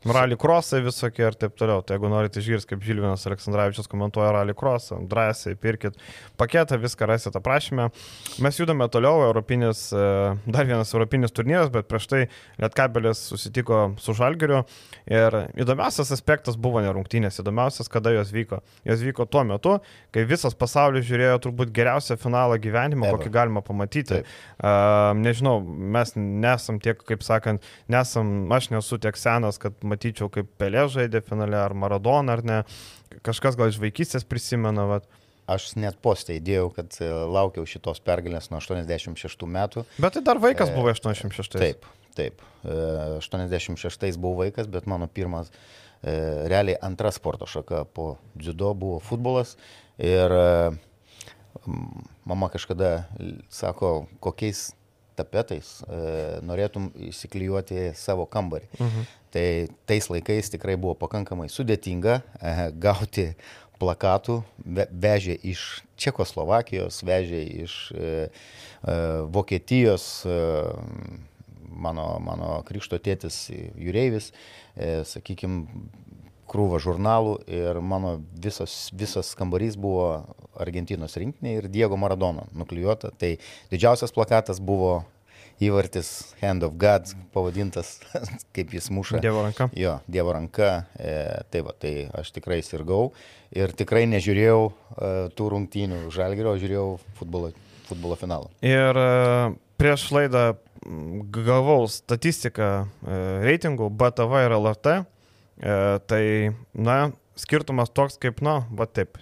[0.00, 1.82] Rally crossai visokie ir taip toliau.
[1.84, 5.98] Tai jeigu norite išgirsti, kaip Žilvinas Aleksandраvičius komentuoja rally crossą, drąsiai pirkit
[6.40, 7.90] paketą, viską rasite aprašymę.
[8.40, 10.04] Mes judame toliau, europinis, e,
[10.48, 12.20] dar vienas europinis turnyras, bet prieš tai
[12.62, 14.62] Lietkabelis susitiko su Žalgiriu.
[15.04, 18.62] Ir įdomiausias aspektas buvo ne rungtynės, įdomiausias, kada jos vyko.
[18.88, 19.76] Jos vyko tuo metu,
[20.16, 24.24] kai visas pasaulis žiūrėjo turbūt geriausią finalą gyvenimo, kokį galima pamatyti.
[24.56, 27.60] Uh, nežinau, mes nesam tiek, kaip sakant,
[27.92, 32.60] nesam, aš nesu tiek senas, kad matyčiau, kaip Pelė žaidė finale, ar Maradona, ar ne.
[33.26, 34.86] Kažkas gal iš vaikystės prisimena.
[34.90, 35.08] Vat.
[35.50, 39.82] Aš net postą įdėjau, kad e, laukiau šitos pergalės nuo 86 metų.
[39.98, 41.56] Bet tai dar vaikas e, buvo 86.
[41.58, 42.44] Taip, taip.
[42.62, 45.50] 86 e, buvau vaikas, bet mano pirmas,
[46.04, 49.56] realiai antra sporto šaka po dziudo buvo futbolas.
[49.98, 50.32] Ir
[52.24, 53.08] mama kažkada
[53.52, 54.70] sako, kokiais
[55.20, 55.78] tapetais
[56.46, 58.70] norėtum įsiklijuoti savo kambarį.
[58.80, 59.08] Mhm.
[59.30, 63.28] Tai tais laikais tikrai buvo pakankamai sudėtinga e, gauti
[63.80, 64.40] plakatų,
[64.90, 65.62] vežė iš
[66.00, 68.96] Čekoslovakijos, vežė iš e, e,
[69.32, 70.40] Vokietijos, e,
[71.70, 74.32] mano, mano krikšto tėtis Jūreivis,
[74.74, 75.64] e, sakykime,
[76.50, 80.24] krūva žurnalų ir mano visas, visas kambarys buvo
[80.58, 83.12] Argentinos rinktinė ir Diego Maradona nuklijuota.
[83.18, 83.36] Tai
[83.70, 85.00] didžiausias plakatas buvo
[85.60, 87.98] įvartis Hand of God pavadintas,
[88.56, 89.20] kaip jis muša.
[89.22, 89.68] Dievo ranka.
[89.76, 90.86] Jo, Dievo ranka.
[90.96, 91.14] E,
[91.52, 93.10] tai va, tai aš tikrai sirgau
[93.54, 96.88] ir tikrai nežiūrėjau e, tų rungtynių žalgerio, žiūrėjau
[97.20, 97.52] futbolo,
[97.90, 98.50] futbolo finalą.
[98.64, 99.08] Ir e,
[99.80, 100.44] prieš laidą
[101.30, 105.00] gavau statistiką e, reitingų BTV ir LRT.
[105.60, 105.74] E,
[106.08, 106.24] tai,
[106.72, 109.20] na, skirtumas toks kaip, na, va taip,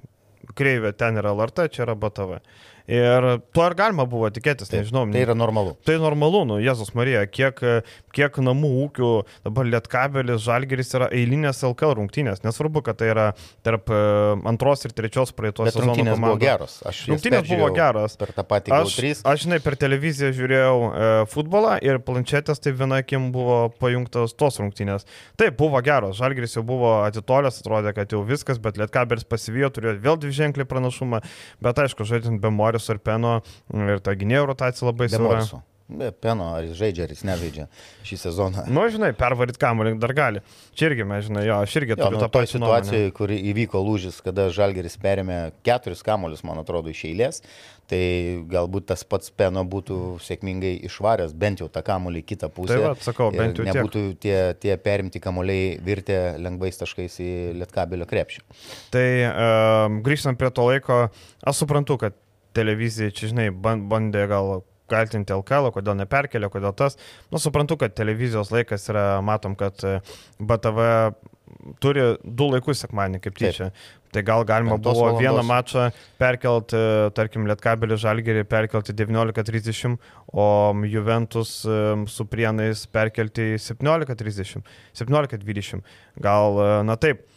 [0.59, 2.41] kreivė ten yra LRT, čia yra BTV.
[2.89, 5.05] Ir to ir galima buvo tikėtis, Taip, nežinau.
[5.13, 5.75] Tai yra normalu.
[5.85, 7.61] Tai normalu, nu, Jėzus Marija, kiek,
[8.17, 9.11] kiek namų ūkių
[9.45, 12.41] dabar Lietkabelis, Žalgeris yra eilinės LKL rungtynės.
[12.47, 13.27] Nesvarbu, kad tai yra
[13.67, 13.99] tarp e,
[14.49, 16.39] antros ir trečios praeitos sezono rungtynės komandų.
[16.39, 16.79] buvo geros.
[16.89, 18.17] Aš rungtynės buvo geros.
[18.23, 23.03] Per tą patį aš, aš, žinai, per televiziją žiūrėjau e, futbolą ir planšetės tai viena
[23.05, 25.05] akim buvo pajungtos tos rungtynės.
[25.37, 26.17] Taip, buvo geros.
[26.23, 30.69] Žalgeris jau buvo atitolęs, atrodė, kad jau viskas, bet Lietkabelis pasivijo, turėjo vėl dvi ženklį
[30.73, 31.21] pranašumą.
[31.65, 33.41] Bet aišku, žaidžiant be Morio Marius ar Peno
[33.75, 35.43] ir ta gynėjo rotacija labai siaura.
[35.89, 37.65] Be Peno, ar jis žaidžia, ar jis nežaidžia
[38.05, 38.67] šį sezoną.
[38.69, 40.43] Nu, žinai, pervaryt kamuolį dar gali.
[40.77, 44.19] Čia irgi, mes žinai, jo, aš irgi turiu nu, tą pačią situaciją, kur įvyko lūžis,
[44.21, 47.41] kada Žalgeris perėmė keturis kamuolius, man atrodo, iš eilės,
[47.89, 48.03] tai
[48.53, 52.77] galbūt tas pats Peno būtų sėkmingai išvaręs bent jau tą kamuolį į kitą pusę.
[52.77, 53.71] Tai va, sakau, bent jau.
[53.73, 57.33] Nebūtų tie, tie perimti kamuoliai virtę lengvais taškais į
[57.65, 58.45] lietkabelio krepšį.
[58.93, 61.07] Tai um, grįžtant prie to laiko,
[61.41, 62.21] aš suprantu, kad
[62.59, 66.99] televizija, čia žinai, bandė gal kaltinti LKL, kodėl neperkelė, kodėl tas.
[67.33, 69.99] Nu, suprantu, kad televizijos laikas yra, matom, kad e,
[70.41, 70.89] BTV
[71.83, 73.71] turi du laikus sekmanį, kaip tyčia.
[73.71, 73.87] Taip.
[74.09, 75.21] Tai gal galima Pentos buvo valandos.
[75.21, 75.89] vieną mačą
[76.21, 79.99] perkelti, e, tarkim, Lietkabelį Žalgerį perkelti 19.30,
[80.33, 80.49] o
[80.89, 84.65] Juventus e, su Prienais perkelti 17.30,
[84.97, 85.85] 17.20.
[86.25, 87.28] Gal, na taip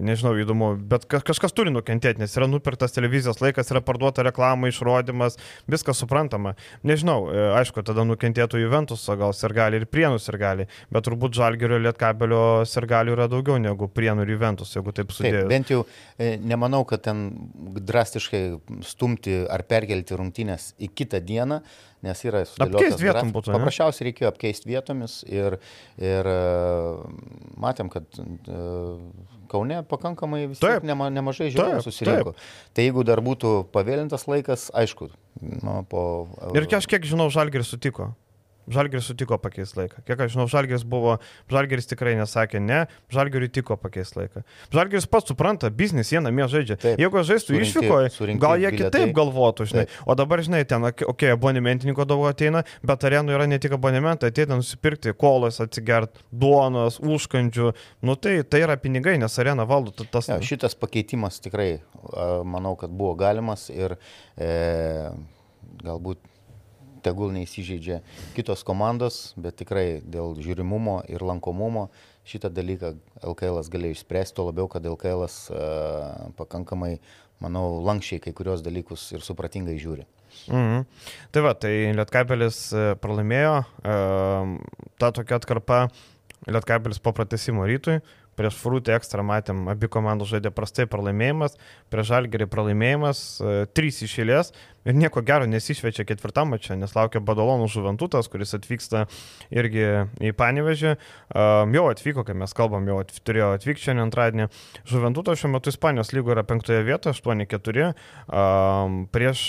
[0.00, 5.36] Nežinau, įdomu, bet kažkas turi nukentėti, nes yra nupirktas televizijos laikas, yra parduota reklama, išrodimas,
[5.68, 6.54] viskas suprantama.
[6.86, 11.76] Nežinau, e, aišku, tada nukentėtų Juventus, o gal Sergali ir Prienų Sergali, bet turbūt Žalgerio
[11.84, 15.12] Lietkabelio Sergalių yra daugiau negu Prienų ir Juventus, jeigu taip.
[15.12, 15.84] Taip, bent jau
[16.16, 17.26] e, nemanau, kad ten
[17.76, 18.42] drastiškai
[18.88, 21.60] stumti ar perkelti rungtynės į kitą dieną,
[22.02, 23.54] nes yra apkeisti vietom būtų.
[23.54, 25.58] Paprasčiausiai reikėjo apkeisti vietomis ir,
[26.02, 26.38] ir e,
[27.62, 28.22] matėm, kad
[29.52, 32.32] Kaune pakankamai vis tiek nema, nemažai žiūrovų susirinko.
[32.32, 32.46] Taip.
[32.72, 35.10] Tai jeigu dar būtų pavėlintas laikas, aišku,
[35.42, 36.04] nu, po...
[36.56, 38.14] Ir kiek žinau, Žalgiris sutiko.
[38.74, 40.02] Žalgeris sutiko pakeisti laiką.
[40.06, 41.18] Kiek aš žinau, Žalgeris buvo,
[41.52, 44.44] Žalgeris tikrai nesakė ne, Žalgeriui tiko pakeisti laiką.
[44.74, 46.78] Žalgeris pats supranta, biznis jie namie žaidžia.
[46.82, 47.00] Taip.
[47.02, 48.10] Jeigu žaistų išvykoje,
[48.42, 48.90] gal jie bilietai.
[48.90, 49.86] kitaip galvotų, žinai.
[49.88, 50.08] Taip.
[50.08, 54.32] O dabar, žinai, ten, okei, okay, abonementininko daug ateina, bet arenų yra ne tik abonementai,
[54.32, 57.72] ateina nusipirkti kolas, atsigert, duonos, užkandžių.
[58.06, 60.30] Nu tai, tai yra pinigai, nes arena valdo tas.
[60.30, 61.70] Ja, šitas pakeitimas tikrai,
[62.48, 63.96] manau, kad buvo galimas ir
[64.36, 65.10] e,
[65.82, 66.20] galbūt
[67.04, 68.00] tegul neįsižeidžia
[68.36, 71.88] kitos komandos, bet tikrai dėl žiūrimumo ir lankomumo
[72.28, 72.94] šitą dalyką
[73.32, 76.96] LKL galėjo išspręsti, to labiau, kad LKL uh, pakankamai,
[77.42, 80.06] manau, lankščiai kai kurios dalykus ir supratingai žiūri.
[80.48, 80.86] Mhm.
[81.34, 84.54] Tai va, tai Lietkabelis e, pralaimėjo, uh,
[84.96, 85.82] ta tokia atkarpa
[86.48, 87.98] Lietkabelis po pratesimo rytui,
[88.38, 91.58] prieš Frūtį ekstra matėm, abi komandos žaidė prastai pralaimėjimas,
[91.92, 94.52] prieš Žalgerį pralaimėjimas, e, trys išėlės,
[94.84, 99.04] ir nieko gero nesišvečia ketvirtam mačią, nes laukia Badalonų žuventutas, kuris atvyksta
[99.54, 99.84] irgi
[100.22, 100.94] į Panevežį.
[101.32, 104.48] Um, jau atvyko, kai mes kalbam, jau at, turėjo atvykti šiandien antradienį.
[104.90, 107.92] Žuventutas šiuo metu Ispanijos lygo yra penktoje vietoje, 8-4.
[108.26, 109.44] Um, prieš,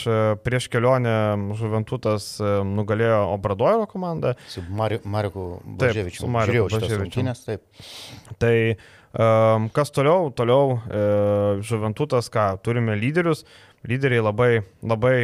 [0.46, 1.16] prieš kelionę
[1.58, 2.36] Žuventutas
[2.68, 4.36] nugalėjo Obradoiro komandą.
[4.52, 6.26] Su Mariku Blaževičiu.
[6.26, 7.26] Su Mariku Blaževičiu.
[7.44, 7.66] Taip.
[8.42, 8.56] Tai
[9.14, 10.32] kas toliau?
[10.34, 10.80] Toliau
[11.62, 13.46] Žuventutas, ką turime lyderius
[13.88, 15.18] lyderiai labai, labai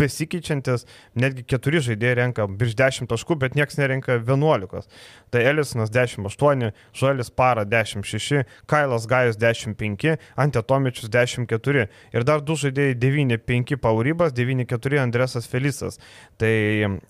[0.00, 0.86] besikeičiantis,
[1.18, 4.86] netgi keturi žaidėjai renka virš 10 taškų, bet niekas nerenka 11.
[5.32, 12.96] Tai Elisonas 10-8, Žuelis Para 10-6, Kailas Gajus 10-5, Antetomičius 10-4 ir dar du žaidėjai
[13.02, 16.00] 9-5 Paurybas, 9-4 Andresas Felisas.
[16.40, 16.54] Tai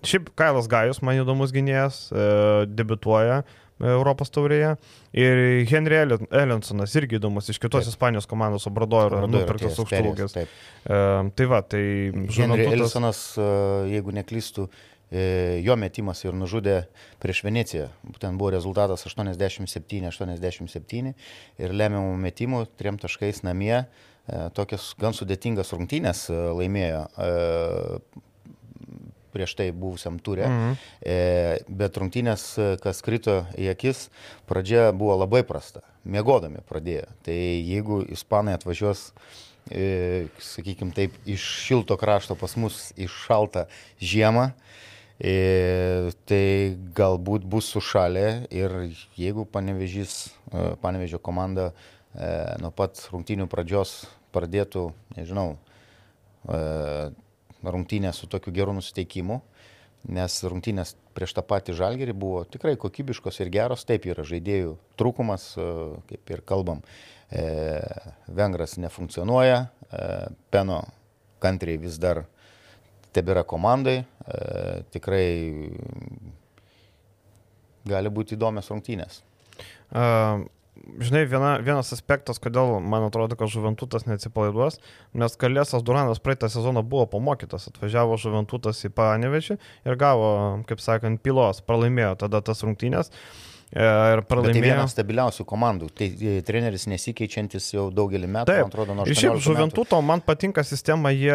[0.07, 2.27] šiaip Kailas Gajus, man įdomus gynėjas, e,
[2.67, 3.45] debituoja
[3.81, 4.77] Europos taurėje.
[5.17, 7.93] Ir Henry Ellensonas irgi įdomus iš kitos taip.
[7.93, 10.37] Ispanijos komandos Obradoiro nupirktas aukštūgės.
[10.37, 10.47] E,
[11.37, 11.85] tai va, tai
[12.39, 13.39] Henry Ellensonas, e,
[13.93, 14.63] jeigu neklystu,
[15.11, 16.77] e, jo metimas ir nužudė
[17.23, 17.87] prieš Veneciją.
[18.09, 21.15] Būtent buvo rezultatas 87-87
[21.61, 23.77] ir lemiamų metimų trim taškais namie.
[23.77, 23.79] E,
[24.57, 27.03] tokias gan sudėtingas rungtynės laimėjo
[29.37, 30.49] prieš tai buvusiam turė.
[30.49, 30.79] Mhm.
[31.05, 31.19] E,
[31.69, 32.49] bet rungtynės,
[32.83, 34.09] kas krito į akis,
[34.49, 35.85] pradžia buvo labai prasta.
[36.07, 37.11] Mėgodami pradėjo.
[37.27, 39.11] Tai jeigu ispanai atvažiuos
[39.71, 43.67] e, sakykime taip, iš šilto krašto pas mus į šaltą
[44.03, 44.51] žiemą,
[45.19, 48.77] e, tai galbūt bus sušalę ir
[49.19, 52.31] jeigu panevežys, e, panevežio komanda e,
[52.63, 55.57] nuo pat rungtynių pradžios pradėtų, nežinau,
[56.47, 57.11] e,
[57.65, 59.41] rungtynės su tokiu geru nusiteikimu,
[60.13, 65.49] nes rungtynės prieš tą patį žalgerį buvo tikrai kokybiškos ir geros, taip yra žaidėjų trūkumas,
[65.59, 65.69] e,
[66.11, 66.83] kaip ir kalbam,
[67.31, 67.47] e,
[68.29, 70.09] Vengras nefunkcionuoja, e,
[70.51, 70.83] Peno
[71.43, 72.25] kantriai vis dar
[73.17, 75.27] tebėra komandai, e, tikrai
[77.87, 79.23] gali būti įdomios rungtynės.
[79.87, 80.43] Uh,
[80.99, 84.79] žinai, viena, vienas aspektas, kodėl man atrodo, kad Žuventutas neatsipalaiduos,
[85.19, 90.31] nes Kalėsas Duranas praeitą sezoną buvo pamokytas, atvažiavo Žuventutas į Panevežį ir gavo,
[90.69, 93.13] kaip sakant, pilos, pralaimėjo tada tas rungtynės.
[93.75, 94.55] E, ir pralaimėjo.
[94.55, 95.89] Bet tai vienas stabiliausių komandų.
[95.99, 98.63] Tai e, treneris nesikeičiantis jau daugelį metų, Taip.
[98.63, 99.17] man atrodo, nuo 18 metų.
[99.17, 101.35] Ir šiaip Žuventuto man patinka sistema, jie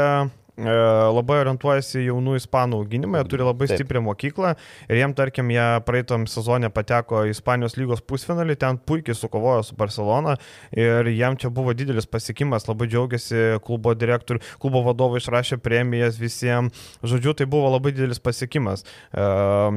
[0.60, 3.80] labai orientuojasi jaunų ispanų auginimą, jie turi labai Taip.
[3.80, 4.54] stiprią mokyklą
[4.90, 9.78] ir jiem, tarkim, jie praeitam sezonė pateko į Ispanijos lygos pusfinalį, ten puikiai sukovojo su
[9.80, 10.36] Barcelona
[10.76, 16.76] ir jiem čia buvo didelis pasiekimas, labai džiaugiasi klubo direktorių, klubo vadovai išrašė premijas visiems,
[17.02, 19.26] žodžiu, tai buvo labai didelis pasiekimas, e,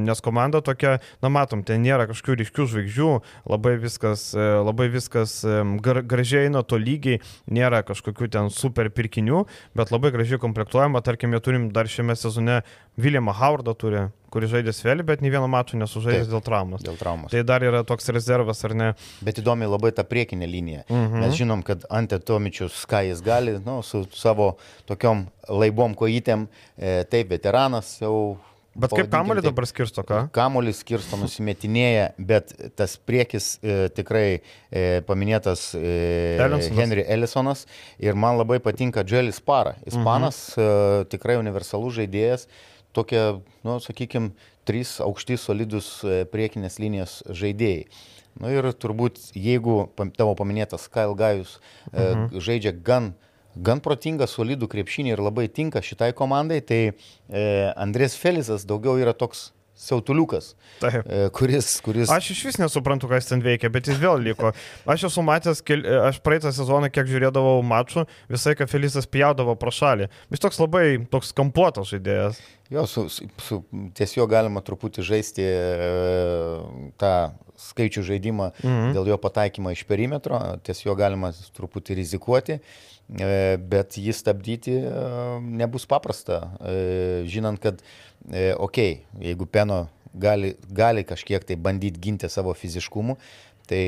[0.03, 3.09] nes komanda tokia, na matom, ten nėra kažkokių ryškių žvaigždžių,
[3.47, 5.39] labai viskas, e, labai viskas
[5.85, 9.45] gražiai eina to lygiai, nėra kažkokių ten super pirkinių,
[9.77, 12.61] bet labai gražiai komplektuoja traktuojama, tarkim, jie turim dar šiame sezone
[12.97, 16.81] Williamą Howardą turi, kuris žaidė Svelį, bet nei vieno mačo nesužaidęs dėl traumos.
[16.83, 17.31] Dėl traumos.
[17.31, 18.89] Tai dar yra toks rezervas, ar ne?
[19.25, 20.83] Bet įdomi labai ta priekinė linija.
[20.89, 21.21] Mhm.
[21.21, 24.55] Mes žinom, kad Ante Tomičius, ką jis gali, nu, su savo
[24.89, 26.47] tokiom laibom kojytėm,
[26.77, 28.37] e, taip, veteranas jau
[28.75, 30.25] Bet kaip kamuolį dabar skirsto, ką?
[30.35, 35.83] Kamuolį skirsto, nusimetinėja, bet tas priekis e, tikrai e, paminėtas e,
[36.43, 36.79] Ellisonas.
[36.81, 37.63] Henry Ellisonas
[38.03, 39.77] ir man labai patinka Dželis Para.
[39.87, 40.65] Ispanas mhm.
[40.65, 42.49] e, tikrai universalus žaidėjas,
[42.95, 43.21] tokie,
[43.63, 44.33] nu, sakykime,
[44.67, 47.87] trys aukšti solidus e, priekinės linijos žaidėjai.
[48.41, 49.85] Na nu, ir turbūt, jeigu
[50.17, 51.61] tavo paminėtas Kyle Gajus e,
[52.03, 52.41] mhm.
[52.43, 53.13] žaidžia gan
[53.55, 57.43] gan protingą, solidų krepšinį ir labai tinka šitai komandai, tai e,
[57.75, 61.03] Andrės Felizas daugiau yra toks siautuliukas, Taip.
[61.03, 62.07] e, kuris, kuris...
[62.11, 64.53] Aš iš vis nesuprantu, kas ten veikia, bet jis vėl liko.
[64.87, 69.73] Aš esu matęs, kel- aš praeitą sezoną, kiek žiūrėdavau mačų, visai, kad Felisas pjaudavo pro
[69.75, 70.07] šalį.
[70.31, 72.39] Jis toks labai, toks kampuotas žaidėjas.
[72.71, 73.59] Jo, su, su, su,
[73.99, 75.89] ties jo galima truputį žaisti e,
[77.01, 77.11] tą
[77.57, 78.93] skaičių žaidimą Mhm.
[78.95, 85.39] dėl jo pataikymo iš perimetro, ties jo galima truputį rizikuoti, e, bet jį stabdyti e,
[85.41, 87.81] nebus paprasta, e, žinant, kad,
[88.25, 93.17] okei, okay, jeigu Peno gali, gali kažkiek tai bandyti ginti savo fiziškumu,
[93.67, 93.85] tai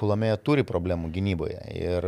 [0.00, 2.06] Kulamėje turi problemų gynyboje ir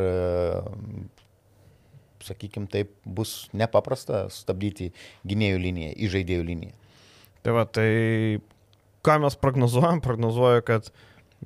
[2.24, 4.92] sakykime, taip bus nepaprasta stabdyti
[5.28, 6.74] gynėjų liniją, įžaidėjų liniją.
[7.42, 8.40] Tai va, tai
[9.06, 10.00] ką mes prognozuojam?
[10.04, 10.92] Prognozuoju, kad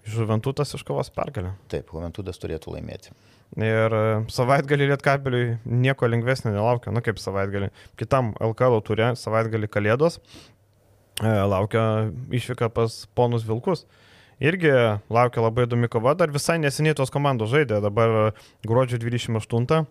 [0.05, 1.55] Žuventutas iškovos pergalę.
[1.73, 3.15] Taip, Juventudas turėtų laimėti.
[3.57, 4.03] Ir e,
[4.35, 7.71] savaitgalį Lietkabeliui nieko lengvesnio nelaukia, nu kaip savaitgalį.
[7.97, 13.87] Kitam LKL turė savaitgalį Kalėdos e, laukia išvyka pas ponus Vilkus.
[14.37, 14.75] Irgi
[15.09, 18.35] laukia labai įdomi kova, dar visai neseniai tos komandos žaidė, dabar
[18.69, 19.87] gruodžio 28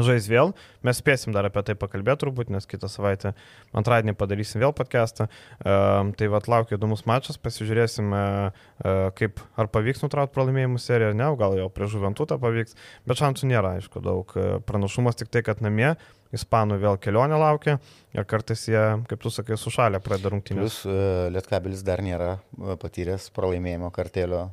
[0.00, 0.52] žais vėl.
[0.86, 3.34] Mes spėsim dar apie tai pakalbėti turbūt, nes kitą savaitę
[3.76, 5.28] antradienį padarysim vėl podcastą.
[5.60, 11.18] Uh, tai vad laukia įdomus mačas, pasižiūrėsim, uh, kaip ar pavyks nutraukti pralaimėjimų seriją ar
[11.18, 12.78] ne, gal jau prie Žuventutą pavyks,
[13.08, 14.32] bet šansų nėra, aišku, daug.
[14.68, 15.94] Pranašumas tik tai, kad namie
[16.32, 17.74] Ispanų vėl kelionė laukia
[18.16, 20.80] ir kartais jie, kaip tu sakai, sušalę pradeda rungtynės.
[20.86, 22.38] Uh, Lietkabilis dar nėra
[22.80, 24.46] patyręs pralaimėjimo kartelio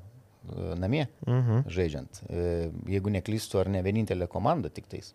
[0.80, 1.64] namie Mhm.
[1.68, 2.22] žaidžiant.
[2.30, 5.14] Uh, Jeigu neklystu, ar ne vienintelė komanda tik tais.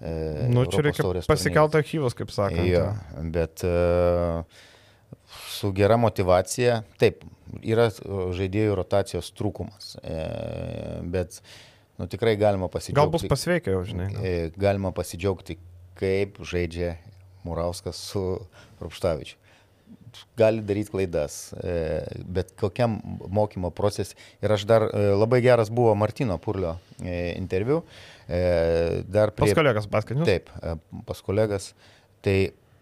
[0.00, 2.66] uh, Nu, čia Europos reikia taurės pasikelti archyvus, kaip sakant.
[2.68, 2.86] Jo,
[3.34, 4.42] bet uh,
[5.50, 7.24] su gera motivacija, taip,
[7.62, 9.96] yra žaidėjų rotacijos trūkumas,
[11.10, 11.40] bet
[11.98, 13.00] nu, tikrai galima pasidžiaugti.
[13.00, 14.08] Gal bus pasveikę jau, žinai.
[14.22, 15.58] E, Galima pasidžiaugti,
[15.98, 16.94] kaip žaidžia
[17.44, 18.22] Murauskas su
[18.80, 19.36] Rupštavičiu.
[20.38, 24.16] Gali daryti klaidas, e, bet kokiam mokymo procese.
[24.42, 27.82] Ir aš dar e, labai geras buvo Martino Purlio e, interviu.
[29.10, 29.54] Dar Pas prie...
[29.58, 30.28] kolegas paskatinius.
[30.28, 30.50] Taip,
[31.06, 31.72] pas kolegas.
[32.22, 32.36] Tai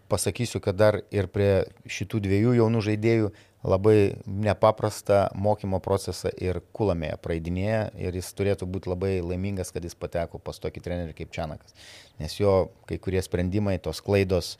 [0.09, 3.31] pasakysiu, kad dar ir prie šitų dviejų jaunų žaidėjų
[3.65, 9.97] labai nepaprastą mokymo procesą ir kulamėje praeidinėja ir jis turėtų būti labai laimingas, kad jis
[9.99, 11.75] pateko pas tokį trenerį kaip Čianakas.
[12.21, 14.55] Nes jo kai kurie sprendimai, tos klaidos,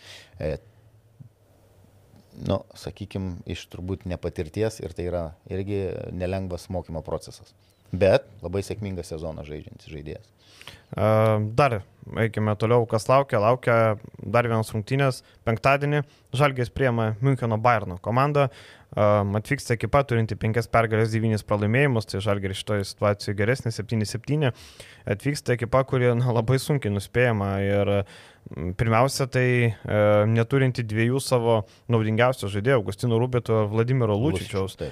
[2.48, 7.54] nu, sakykime, iš turbūt nepatirties ir tai yra irgi nelengvas mokymo procesas.
[7.92, 10.28] Bet labai sėkmingą sezoną žaidžiantis žaidėjas.
[11.58, 11.82] Dar
[12.18, 13.40] eikime toliau, kas laukia.
[13.42, 13.76] Laukia
[14.18, 15.24] dar vienas rungtynės.
[15.46, 18.50] Penktadienį Žalgės priema Müncheno Bayerno komandą.
[18.96, 24.50] Atvyksta ekipa turinti 5 pergalės, 9 pralaimėjimus, tai Žalgės šitoje situacijoje geresnė 7-7.
[25.10, 27.94] Atvyksta ekipa, kuri na, labai sunkiai nuspėjama ir
[28.50, 29.74] pirmiausia, tai e,
[30.32, 31.60] neturinti dviejų savo
[31.92, 34.78] naudingiausių žaidėjų, Augustino Rubito ir Vladimiro Lūčičiaus.
[34.82, 34.90] E,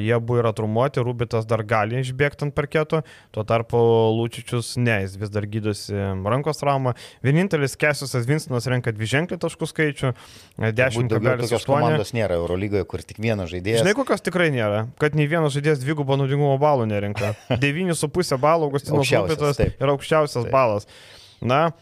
[0.00, 3.02] jie buvo yra trumuoti, Rubitas dar gali išbėgti ant parketo,
[3.34, 3.80] tuo tarpu
[4.16, 5.92] Lūčičius ne, jis vis dar gydosi
[6.24, 6.94] rankos traumą.
[7.24, 11.68] Vienintelis Kesiusas Vinstonas renka dvi ženklį taškų skaičių, e, Turbūt daugiau tokios 10,8.
[11.68, 13.82] komandos nėra Eurolygoje, kur tik vienas žaidėjas.
[13.82, 17.32] Žinai, kokios tikrai nėra, kad nei vienas žaidėjas dvigubo naudingumo balų nerenka.
[17.50, 19.10] 9,5 balų Augustinas
[19.58, 19.74] taip.
[19.82, 20.52] yra aukščiausias Taip.
[20.54, 20.86] balas.
[21.42, 21.74] Na,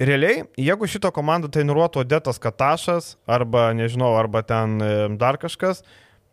[0.00, 5.82] realiai, jeigu šito komandą treniruotų Odetas Katašas arba, nežinau, arba ten e, dar kažkas,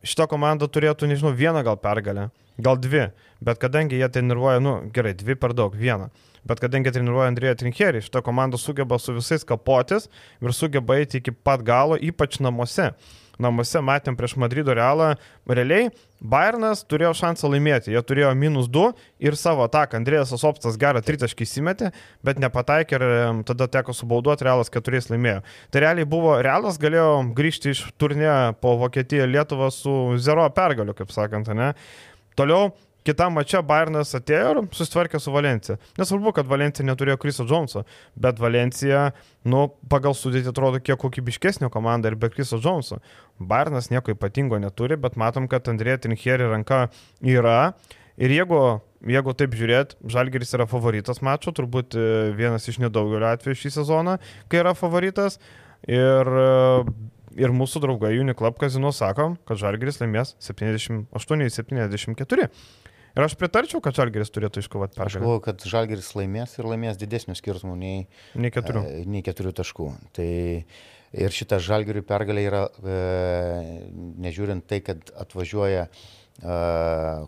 [0.06, 2.30] šita komanda turėtų, nežinau, vieną gal pergalę,
[2.62, 3.10] gal dvi,
[3.44, 6.10] bet kadangi jie treniruoja, nu, gerai, dvi per daug, vieną.
[6.48, 10.08] Bet kadangi treniruoja Andrėja Trinkerį, šita komanda sugeba su visais kapotis
[10.40, 12.94] ir sugeba eiti iki pat galo, ypač namuose.
[13.42, 15.12] Namuose matėm prieš Madrido realą,
[15.46, 18.88] realiai Bayernas turėjo šansą laimėti, jie turėjo minus 2
[19.22, 20.00] ir savo ataką.
[20.00, 21.92] Andrėjas Asopstas gerą tritaškį įsimetė,
[22.26, 23.06] bet nepataikė ir
[23.46, 25.44] tada teko subauduoti, realas keturiais laimėjo.
[25.70, 31.14] Tai realiai buvo, realas galėjo grįžti iš turnė po Vokietiją Lietuvą su zero pergaliu, kaip
[31.14, 31.76] sakant, ne?
[32.38, 32.72] Toliau
[33.08, 35.78] Kitam mače Bayernas atėjo ir susitvarkė su Valencija.
[35.96, 37.86] Nesvarbu, kad Valencija neturėjo Kriso Džonso,
[38.20, 39.06] bet Valencija,
[39.48, 43.00] nu, pagal sudėti atrodo kiek kokybiškesnė komanda ir be Kriso Džonso.
[43.40, 46.88] Bayernas nieko ypatingo neturi, bet matom, kad Andrėja Trincheri ranka
[47.24, 47.72] yra.
[48.20, 48.60] Ir jeigu,
[49.08, 54.18] jeigu taip žiūrėt, Žalgeris yra favoritas mačo, turbūt e, vienas iš nedaugelio atvejų šį sezoną,
[54.52, 55.38] kai yra favoritas.
[55.88, 56.82] Ir e,
[57.38, 62.50] ir mūsų draugai Uniclub kazino sako, kad Žalgeris laimės 78-74.
[63.18, 65.24] Ir aš pritarčiau, kad Žalgeris turėtų iškovoti Aš pergalę.
[65.24, 68.04] galvoju, kad Žalgeris laimės ir laimės didesnių skirtumų nei,
[68.38, 68.84] Ne keturių.
[68.86, 69.88] e, nei keturių taškų.
[70.14, 70.28] Tai
[71.18, 72.98] ir šita Žalgerių pergalė yra, e,
[74.22, 75.90] nežiūrint tai, kad atvažiuoja e,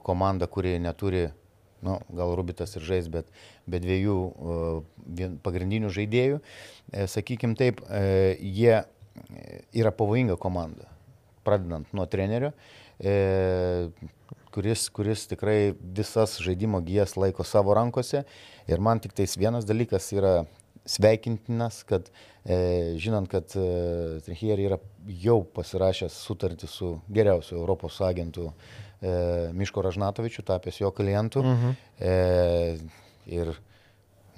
[0.06, 1.32] komanda, kuri neturi,
[1.82, 3.26] nu, gal Rubitas ir žais, bet
[3.66, 4.20] be dviejų
[5.18, 6.38] e, pagrindinių žaidėjų,
[6.94, 8.84] e, sakykim taip, e, jie
[9.74, 10.86] yra pavojinga komanda,
[11.44, 12.54] pradedant nuo trenerio,
[13.02, 13.90] e,
[14.54, 18.24] kuris, kuris tikrai visas žaidimo gijas laiko savo rankose.
[18.70, 20.34] Ir man tik tais vienas dalykas yra
[20.90, 22.10] sveikintinas, kad
[22.46, 24.80] e, žinant, kad e, Trichieri yra
[25.22, 31.44] jau pasirašęs sutartį su geriausiu Europos agentu e, Miško Ražnatovičiu, tapęs jo klientu.
[31.46, 31.76] Mhm.
[32.00, 32.14] E,
[33.30, 33.54] ir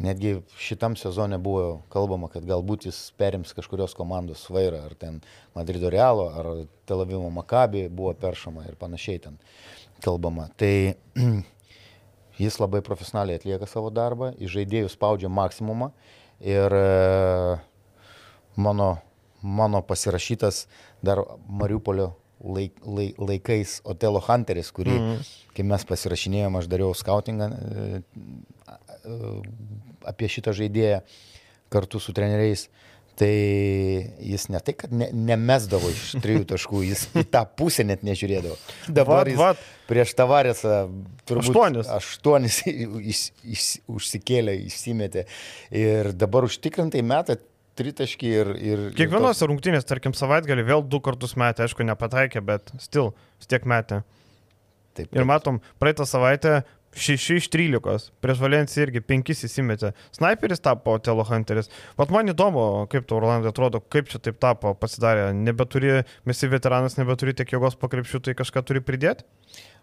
[0.01, 5.19] netgi šitam sezone buvo kalbama, kad galbūt jis perims kažkurios komandos vairą, ar ten
[5.55, 6.51] Madrido Realo, ar
[6.89, 9.37] Tel Avivo Makabi buvo peršama ir panašiai ten
[10.03, 10.49] kalbama.
[10.57, 10.73] Tai
[12.43, 15.91] jis labai profesionaliai atlieka savo darbą, į žaidėjų spaudžia maksimumą
[16.41, 17.59] ir e,
[18.55, 18.95] mano,
[19.41, 20.65] mano pasirašytas
[21.05, 25.29] dar Mariupolio laik, laik, laikais Otelo Hunteris, kurį, mm.
[25.55, 28.01] kai mes pasirašinėjom, aš dariau skautingą e,
[30.07, 31.01] apie šitą žaidėją
[31.71, 32.69] kartu su treneriais.
[33.21, 33.27] Tai
[34.23, 38.55] jis ne tai, kad ne, nemesdavo iš trijų taškų, jis į tą pusę net nežiūrėdavo.
[38.97, 39.65] Dabar vat, vat.
[39.89, 40.77] prieš tavarėsą
[41.29, 42.61] turbūt aštuonis, aštuonis
[43.13, 45.27] iš, iš, užsikėlė, išsimetė.
[45.75, 47.37] Ir dabar užtikrintai metą
[47.77, 48.53] tritaškį ir...
[48.57, 49.47] ir Kiekvienos tos...
[49.51, 54.01] rungtynės, tarkim, savaitgalį vėl du kartus metė, aišku, nepataikė, bet stil, vis tiek metė.
[54.91, 55.19] Taip, taip.
[55.19, 56.61] Ir matom, praeitą savaitę
[56.91, 59.93] 6 iš 13, prieš Valenciją irgi 5 įsimetė.
[60.15, 61.71] Sniperis tapo Telo Hunteris.
[61.99, 65.29] Vat man įdomu, kaip to Orlandai atrodo, kaip čia taip tapo, pasidarė.
[65.37, 69.23] Nebeturi, mes į veteranas nebeturi tiek jėgos pakrepšių, tai kažką turi pridėti?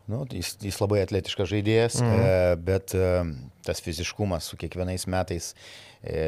[0.09, 2.21] Nu, jis, jis labai atletiškas žaidėjas, mm.
[2.25, 3.09] e, bet e,
[3.65, 5.51] tas fiziškumas su kiekvienais metais
[6.01, 6.23] e,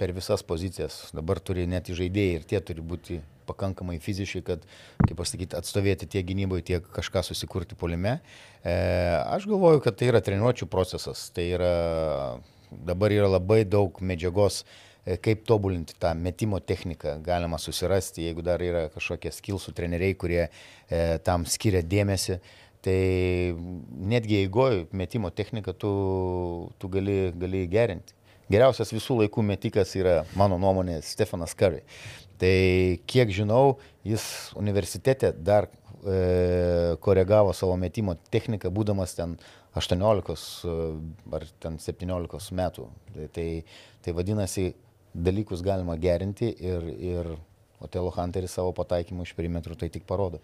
[0.00, 3.20] per visas pozicijas dabar turi net žaidėjai ir tie turi būti
[3.50, 4.66] pakankamai fiziškai, kad,
[5.04, 8.18] kaip pasakyti, atstovėti tiek gynyboje, tiek kažką susikurti polime.
[8.62, 8.74] E,
[9.26, 11.28] aš galvoju, kad tai yra treniruočio procesas.
[11.34, 11.74] Tai yra,
[12.70, 18.62] dabar yra labai daug medžiagos e, kaip tobulinti tą metimo techniką galima susirasti, jeigu dar
[18.64, 20.50] yra kažkokie skilsų treneriai, kurie e,
[21.26, 22.40] tam skiria dėmesį.
[22.80, 23.00] Tai
[24.08, 25.90] netgi eigoje metimo techniką tu,
[26.80, 28.14] tu gali, gali gerinti.
[28.50, 31.84] Geriausias visų laikų metikas yra, mano nuomonė, Stefanas Curry.
[32.40, 32.56] Tai
[33.10, 33.76] kiek žinau,
[34.06, 34.24] jis
[34.56, 39.36] universitete dar e, koregavo savo metimo techniką, būdamas ten
[39.76, 40.76] 18 e,
[41.36, 42.86] ar ten 17 metų.
[43.12, 43.46] Tai, tai,
[44.00, 44.70] tai vadinasi,
[45.12, 47.32] dalykus galima gerinti ir, ir
[47.80, 50.40] Otelo Hunteris savo pataikymu iš perimetrų tai tik parodo.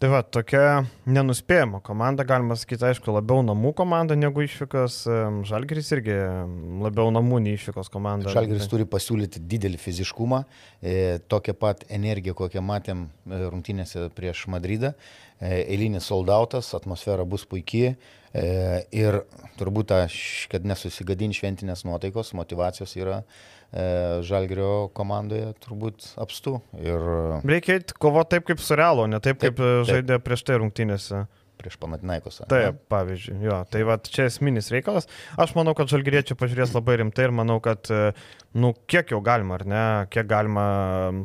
[0.00, 4.94] Tai va, tokia nenuspėjama komanda, galima sakyti, aišku, labiau namų komanda negu išvykos.
[5.50, 6.14] Žalgeris irgi
[6.80, 8.32] labiau namų nei išvykos komanda.
[8.32, 10.38] Žalgeris turi pasiūlyti didelį fiziškumą,
[10.80, 10.94] e,
[11.28, 14.94] tokią pat energiją, kokią matėm e, rungtynėse prieš Madridą.
[15.36, 17.92] E, eilinis soldautas, atmosfera bus puikiai.
[18.32, 18.48] E,
[18.96, 19.20] ir
[19.60, 20.16] turbūt, aš,
[20.48, 23.20] kad nesusigadin šventinės nuotaikos, motivacijos yra
[23.70, 23.82] E,
[24.26, 26.56] Žalgrio komandoje turbūt apstu.
[26.74, 27.04] Ir...
[27.46, 29.84] Reikia kovoti taip kaip su Realo, ne taip, taip kaip taip.
[29.92, 31.26] žaidė prieš tai rungtynėse
[31.60, 32.48] prieš Panatinaikosą.
[32.50, 35.08] Taip, pavyzdžiui, jo, tai va čia esminis reikalas.
[35.40, 38.12] Aš manau, kad žalgyriečiai pažiūrės labai rimtai ir manau, kad e,
[38.56, 40.64] nu, kiek jau galima, ar ne, kiek galima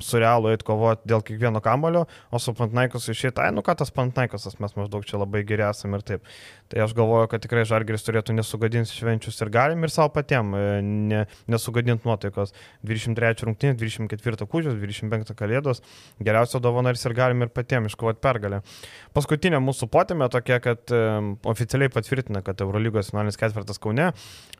[0.03, 3.93] su realu eiti kovoti dėl kiekvieno kamulio, o su Pantnaikos išėjti, ai, nu ką tas
[3.95, 6.29] Pantnaikosas, mes maždaug čia labai geri esame ir taip.
[6.71, 10.63] Tai aš galvoju, kad tikrai Žalgiris turėtų nesugadinti švenčius ir galim ir savo patiem e,
[10.81, 12.55] ne, nesugadinti nuotaikos.
[12.85, 15.83] 23 rungtynė, 24 kūdžios, 25 kalėdos,
[16.19, 18.61] geriausio dovanas ir galim ir patiem iškovoti pergalę.
[19.15, 19.89] Paskutinė mūsų
[20.25, 20.91] potėme tokia, kad
[21.45, 24.13] oficialiai patvirtina, kad Eurolygos finalinis ketvirtas Kaune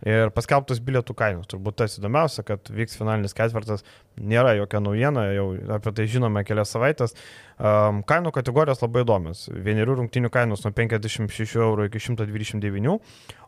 [0.05, 1.47] ir paskelbtos bilietų kainos.
[1.47, 3.83] Turbūt tas įdomiausia, kad vyks finalinis ketvirtas,
[4.17, 7.15] nėra jokia naujiena, jau apie tai žinome kelias savaitės.
[7.57, 9.47] Kainų kategorijos labai įdomios.
[9.49, 12.97] Vienerių rungtynių kainos nuo 56 eurų iki 129,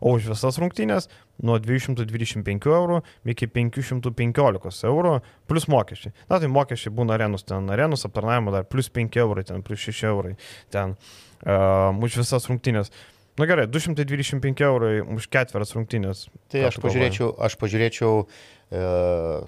[0.00, 1.10] o už visas rungtynės
[1.44, 6.14] nuo 225 eurų iki 515 eurų, plus mokesčiai.
[6.30, 10.04] Na tai mokesčiai būna arenus, ten arenus aptarnavimo dar plus 5 eurai, ten plus 6
[10.08, 10.36] eurai,
[10.72, 10.96] ten
[11.44, 12.92] um, už visas rungtynės.
[13.38, 16.24] Na gerai, 225 eurų už ketveras rungtynės.
[16.50, 18.80] Tai aš pažiūrėčiau, aš pažiūrėčiau e,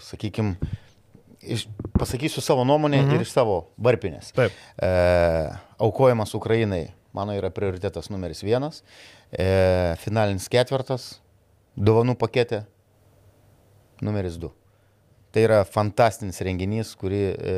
[0.07, 0.71] sakykime,
[1.99, 3.17] pasakysiu savo nuomonę mhm.
[3.19, 4.31] ir iš savo varpinės.
[4.37, 4.55] Taip.
[4.79, 4.93] E,
[5.83, 6.85] aukojimas Ukrainai,
[7.17, 8.85] mano yra prioritetas numeris vienas.
[9.35, 11.17] E, finalinis ketvirtas,
[11.75, 12.63] dovanų pakete
[14.07, 14.55] numeris du.
[15.31, 17.53] Tai yra fantastinis renginys, kurį e,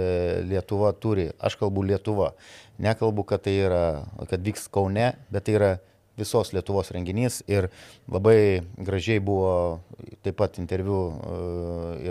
[0.49, 1.31] Lietuva turi.
[1.41, 2.35] Aš kalbu Lietuva.
[2.83, 3.85] Nekalbu, kad tai yra,
[4.29, 5.73] kad vyks Kaune, bet tai yra
[6.19, 7.71] visos Lietuvos renginys ir
[8.13, 9.81] labai gražiai buvo
[10.25, 11.39] taip pat interviu e,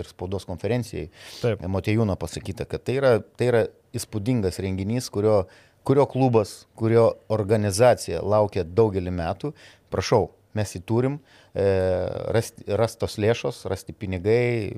[0.00, 1.08] ir spaudos konferencijai
[1.40, 1.62] Taip.
[1.70, 3.62] Motejūno pasakyta, kad tai yra, tai yra
[3.94, 5.44] įspūdingas renginys, kurio,
[5.86, 9.52] kurio klubas, kurio organizacija laukia daugelį metų.
[9.92, 11.18] Prašau, mes jį turim,
[11.54, 11.66] e,
[12.34, 14.76] rasti, rastos lėšos, rasti pinigai,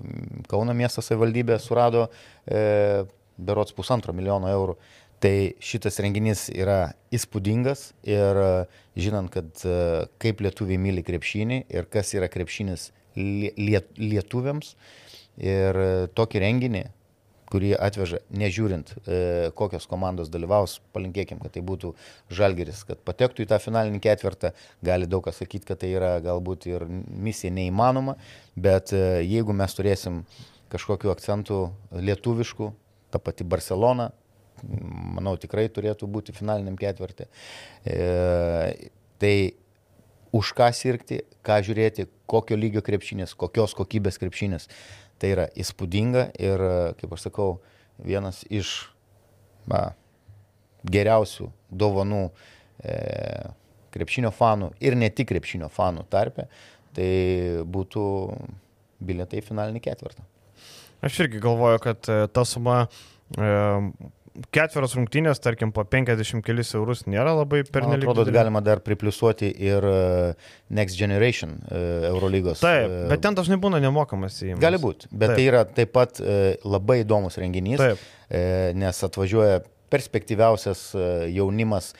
[0.50, 2.08] Kauno miesto savivaldybė surado
[2.46, 3.04] e,
[3.36, 4.76] berots pusantro milijono eurų.
[5.24, 8.40] Tai šitas renginys yra įspūdingas ir
[8.98, 9.62] žinant, kad
[10.20, 14.74] kaip lietuviai myli krepšinį ir kas yra krepšinis lietuviams
[15.40, 15.80] ir
[16.18, 16.84] tokį renginį
[17.52, 19.18] kurį atveža, nežiūrint, e,
[19.58, 21.92] kokios komandos dalyvaus, palinkėkim, kad tai būtų
[22.32, 26.68] žalgeris, kad patektų į tą finalinį ketvirtą, gali daug kas sakyti, kad tai yra galbūt
[26.70, 28.16] ir misija neįmanoma,
[28.56, 30.22] bet e, jeigu mes turėsim
[30.72, 32.70] kažkokiu akcentu lietuviškų,
[33.14, 34.10] ta pati Barcelona,
[34.64, 37.28] manau, tikrai turėtų būti finaliniam ketvirtį.
[37.84, 38.90] E,
[39.22, 39.36] tai
[40.34, 44.66] už ką sirgti, ką žiūrėti, kokio lygio krepšinės, kokios kokybės krepšinės.
[45.24, 46.62] Tai yra įspūdinga ir,
[47.00, 47.46] kaip aš sakau,
[48.04, 48.74] vienas iš
[49.64, 49.94] na,
[50.84, 52.26] geriausių dovanų
[52.84, 52.96] e,
[53.96, 56.44] krepšinio fanų ir ne tik krepšinio fanų tarpe,
[56.92, 57.08] tai
[57.64, 58.04] būtų
[59.00, 60.28] bilietai finalinį ketvirtą.
[61.08, 63.48] Aš irgi galvoju, kad e, ta suma e,
[64.54, 68.08] ketverios rungtynės, tarkim, po 50 kelis eurus nėra labai pernelyg.
[68.08, 69.98] Atrodo, galima dar pripliusuoti ir e,
[70.74, 72.64] Next Generation e, Eurolygos.
[72.64, 74.62] Taip, e, bet ten dažnai būna nemokamas įėjimas.
[74.64, 75.38] Gali būti, bet taip.
[75.38, 76.18] tai yra taip pat
[76.64, 78.02] labai įdomus renginys, taip.
[78.80, 79.62] nes atvažiuoja
[79.94, 80.80] perspektyviausias
[81.30, 81.92] jaunimas,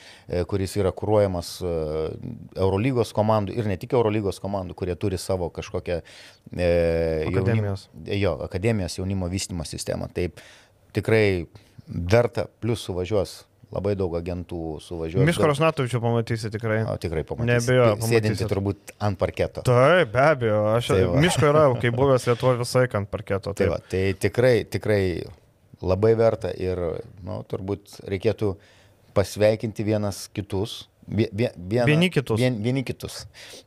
[0.51, 6.73] kuris yra kūruojamas Eurolygos komandų ir ne tik Eurolygos komandų, kurie turi savo kažkokią e,
[7.29, 7.87] akademijos.
[7.93, 10.11] Jaunimo, jo, akademijos jaunimo vystymo sistemą.
[10.17, 10.43] Taip,
[10.97, 11.45] tikrai
[11.89, 13.43] verta, plus suvažiuos
[13.75, 15.27] labai daug agentų suvažiuoja.
[15.27, 16.83] Miško Rasnatovičių pamatysi tikrai.
[16.91, 17.51] O tikrai pamatysi.
[17.51, 17.97] Nebejoju.
[18.07, 19.65] Sėdinti turbūt ant parketo.
[19.67, 20.61] Taip, be abejo.
[20.77, 23.55] Aš tai Miško yra, kai buvęs Lietuvoje visai ant parketo.
[23.57, 25.03] Tai, va, tai tikrai, tikrai
[25.85, 26.81] labai verta ir,
[27.27, 28.55] nu, turbūt reikėtų
[29.17, 30.85] pasveikinti vienas kitus.
[31.05, 32.39] Vien, vieni kitus.
[32.41, 33.25] Vien, vieni kitus.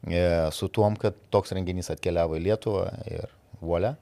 [0.07, 0.23] E,
[0.55, 3.29] su tuom, kad toks renginys atkeliavo į Lietuvą ir
[3.61, 3.93] volia.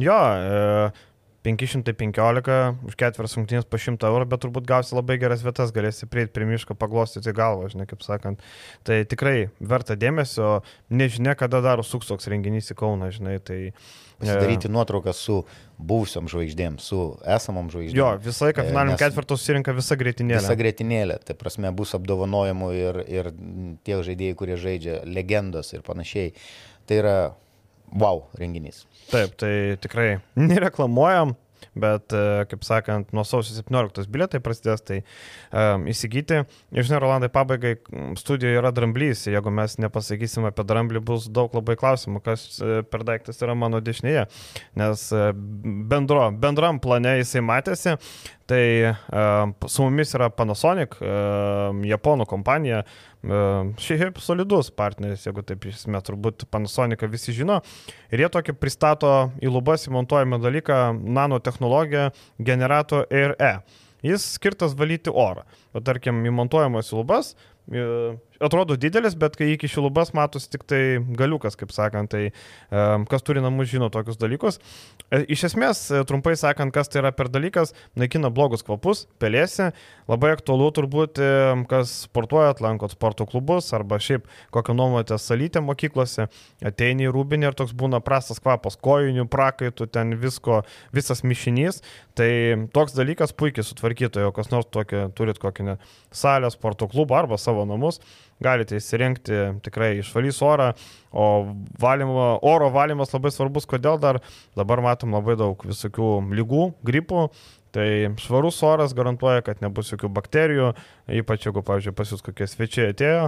[0.00, 1.13] Jo, e,
[1.44, 6.32] 515 už ketverias rungtynės po 100 eurų, bet turbūt gausi labai geras vietas, galėsi prieiti
[6.32, 8.40] prie miško, paglostyti galvą, žinai, kaip sakant.
[8.88, 13.36] Tai tikrai verta dėmesio, nežinia, kada dar suks toks renginys į Kauną, žinai.
[13.44, 13.60] Tai,
[14.24, 14.72] Pasidaryti e...
[14.72, 15.40] nuotrauką su
[15.76, 16.98] buvusiam žvaigždėm, su
[17.36, 17.98] esamam žvaigždėm.
[17.98, 20.40] Jo, visą laiką finaliniam ketvirtos susirinka visa greitinėlė.
[20.40, 23.32] Visa greitinėlė, tai prasme bus apdovanojimų ir, ir
[23.84, 26.32] tie žaidėjai, kurie žaidžia legendos ir panašiai.
[26.88, 27.16] Tai yra
[27.92, 28.84] wow renginys.
[29.10, 31.34] Taip, tai tikrai nereklamuojam,
[31.74, 35.00] bet, e, kaip sakant, nuo sausio 17 bilietai prasidės, tai
[35.50, 36.42] um, įsigyti.
[36.74, 37.74] Žinai, Rolandai, pabaigai
[38.20, 43.06] studijoje yra dramblys, jeigu mes nepasakysim apie dramblį, bus daug labai klausimų, kas e, per
[43.06, 44.26] daiktas yra mano dešinėje,
[44.80, 45.08] nes
[45.90, 47.96] bendro, bendram plane jisai matėsi,
[48.50, 52.82] tai um, su mumis yra Panasonic, um, japonų kompanija,
[53.24, 57.60] Šiaip solidus partneris, jeigu taip iš esmės turbūt Panasonicą visi žino.
[58.12, 62.10] Ir jie tokį pristato į lubas įmontuojamą dalyką nanotehnologiją
[62.44, 63.54] generato Air E.
[64.04, 65.46] Jis skirtas valyti orą.
[65.72, 67.32] Bet tarkim, įmontuojamas į lubas,
[68.42, 70.82] atrodo didelis, bet kai iki šilubas matosi tik tai
[71.18, 72.30] galiukas, kaip sakant, tai
[73.10, 74.58] kas turi namus žino tokius dalykus.
[75.10, 79.70] E, iš esmės, e, trumpai sakant, kas tai yra per dalykas, naikina blogus kvapus, pelėsi,
[80.10, 81.20] labai aktualu turbūt,
[81.70, 86.28] kas sportuojat, lankot sporto klubus arba šiaip kokią nuomonę salytę mokyklose,
[86.64, 90.62] ateini į rūbinį ir toks būna prastas kvapas, kojinių, prakaitų, ten visko,
[90.94, 91.82] visas mišinys,
[92.18, 92.30] tai
[92.74, 95.78] toks dalykas puikiai sutvarkyto, jau kas nors tokį, turit kokį
[96.14, 98.00] salę, sporto klubą arba savo namus,
[98.42, 100.70] galite įsirinkti, tikrai išvalys orą,
[101.14, 101.26] o
[101.80, 104.22] valymo, oro valymas labai svarbus, kodėl dar?
[104.58, 107.28] Dabar matom labai daug visokių lygų, gripų,
[107.74, 110.68] Tai švarus oras garantuoja, kad nebus jokių bakterijų,
[111.18, 113.24] ypač jeigu, pavyzdžiui, pas jūs kokie svečiai atėjo,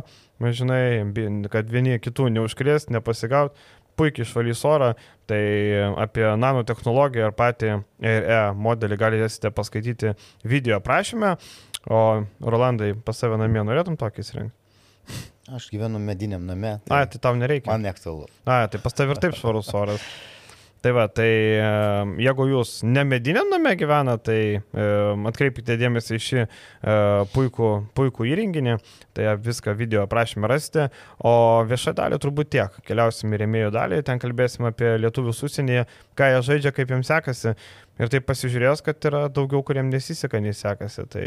[0.54, 1.02] žinai,
[1.50, 3.56] kad vieni kitų neužkrės, nepasigaut,
[3.98, 4.92] puikiai išvalys orą,
[5.26, 5.40] tai
[5.98, 7.72] apie nanotehnologiją ir patį
[8.06, 10.14] RE modelį galėsite paskaityti
[10.46, 11.34] video aprašymę,
[11.90, 12.04] o
[12.46, 14.65] Rolandai pas save namie norėtum tokį įsirengti?
[15.56, 16.78] Aš gyvenu mediniam name.
[16.88, 17.70] Tai A, tai tau nereikia.
[17.70, 18.26] Man neaktualu.
[18.44, 20.08] A, tai pas tavai ir taip švarus oras.
[20.84, 21.30] Tai va, tai
[22.22, 24.60] jeigu jūs ne mediniam name gyvena, tai
[25.26, 26.44] atkreipkite dėmesį į šį
[27.32, 28.76] puikų, puikų įrenginį,
[29.16, 32.76] tai viską video aprašymę rasite, o viešą dalį turbūt tiek.
[32.86, 37.56] Keliausim į rėmėjų dalį, ten kalbėsim apie lietuvius užsienyje, ką jie žaidžia, kaip jiems sekasi.
[37.96, 41.24] Ir taip pasižiūrėjęs, kad yra daugiau, kuriems nesiseka, nei sekasi, tai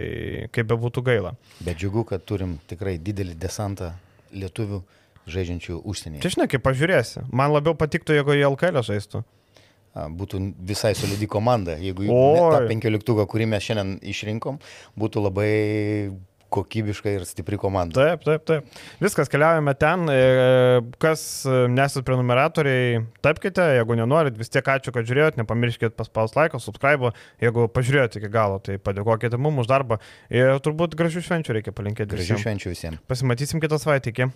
[0.53, 1.33] kaip be būtų gaila.
[1.65, 3.95] Bet džiugu, kad turim tikrai didelį desantą
[4.29, 4.83] lietuvių
[5.29, 6.21] žaidžiančių užsienyje.
[6.25, 7.25] Čia žinai, kaip pažiūrėsi.
[7.33, 9.23] Man labiau patiktų, jeigu jie LKL žaistų.
[10.19, 10.39] Būtų
[10.69, 11.73] visai solidi komanda.
[11.81, 14.59] Jeigu tą penkioliktuką, kurį mes šiandien išrinkom,
[15.01, 15.53] būtų labai
[16.53, 17.95] kokybiška ir stipri komanda.
[17.99, 18.81] Taip, taip, taip.
[19.01, 20.09] Viskas, keliaujame ten.
[20.11, 20.19] E,
[21.01, 21.23] kas
[21.71, 27.69] nesat prenumeratoriai, tapkite, jeigu nenorit, vis tiek ačiū, kad žiūrėjot, nepamirškit paspaus laiką, subscribe, jeigu
[27.75, 29.99] pažiūrėjot iki galo, tai padėkokite mums už darbą
[30.33, 32.17] ir turbūt gražių švenčių reikia palinkėti.
[32.17, 33.03] Gražių švenčių visiems.
[33.09, 34.27] Pasimatysim kitą savaitę, iki.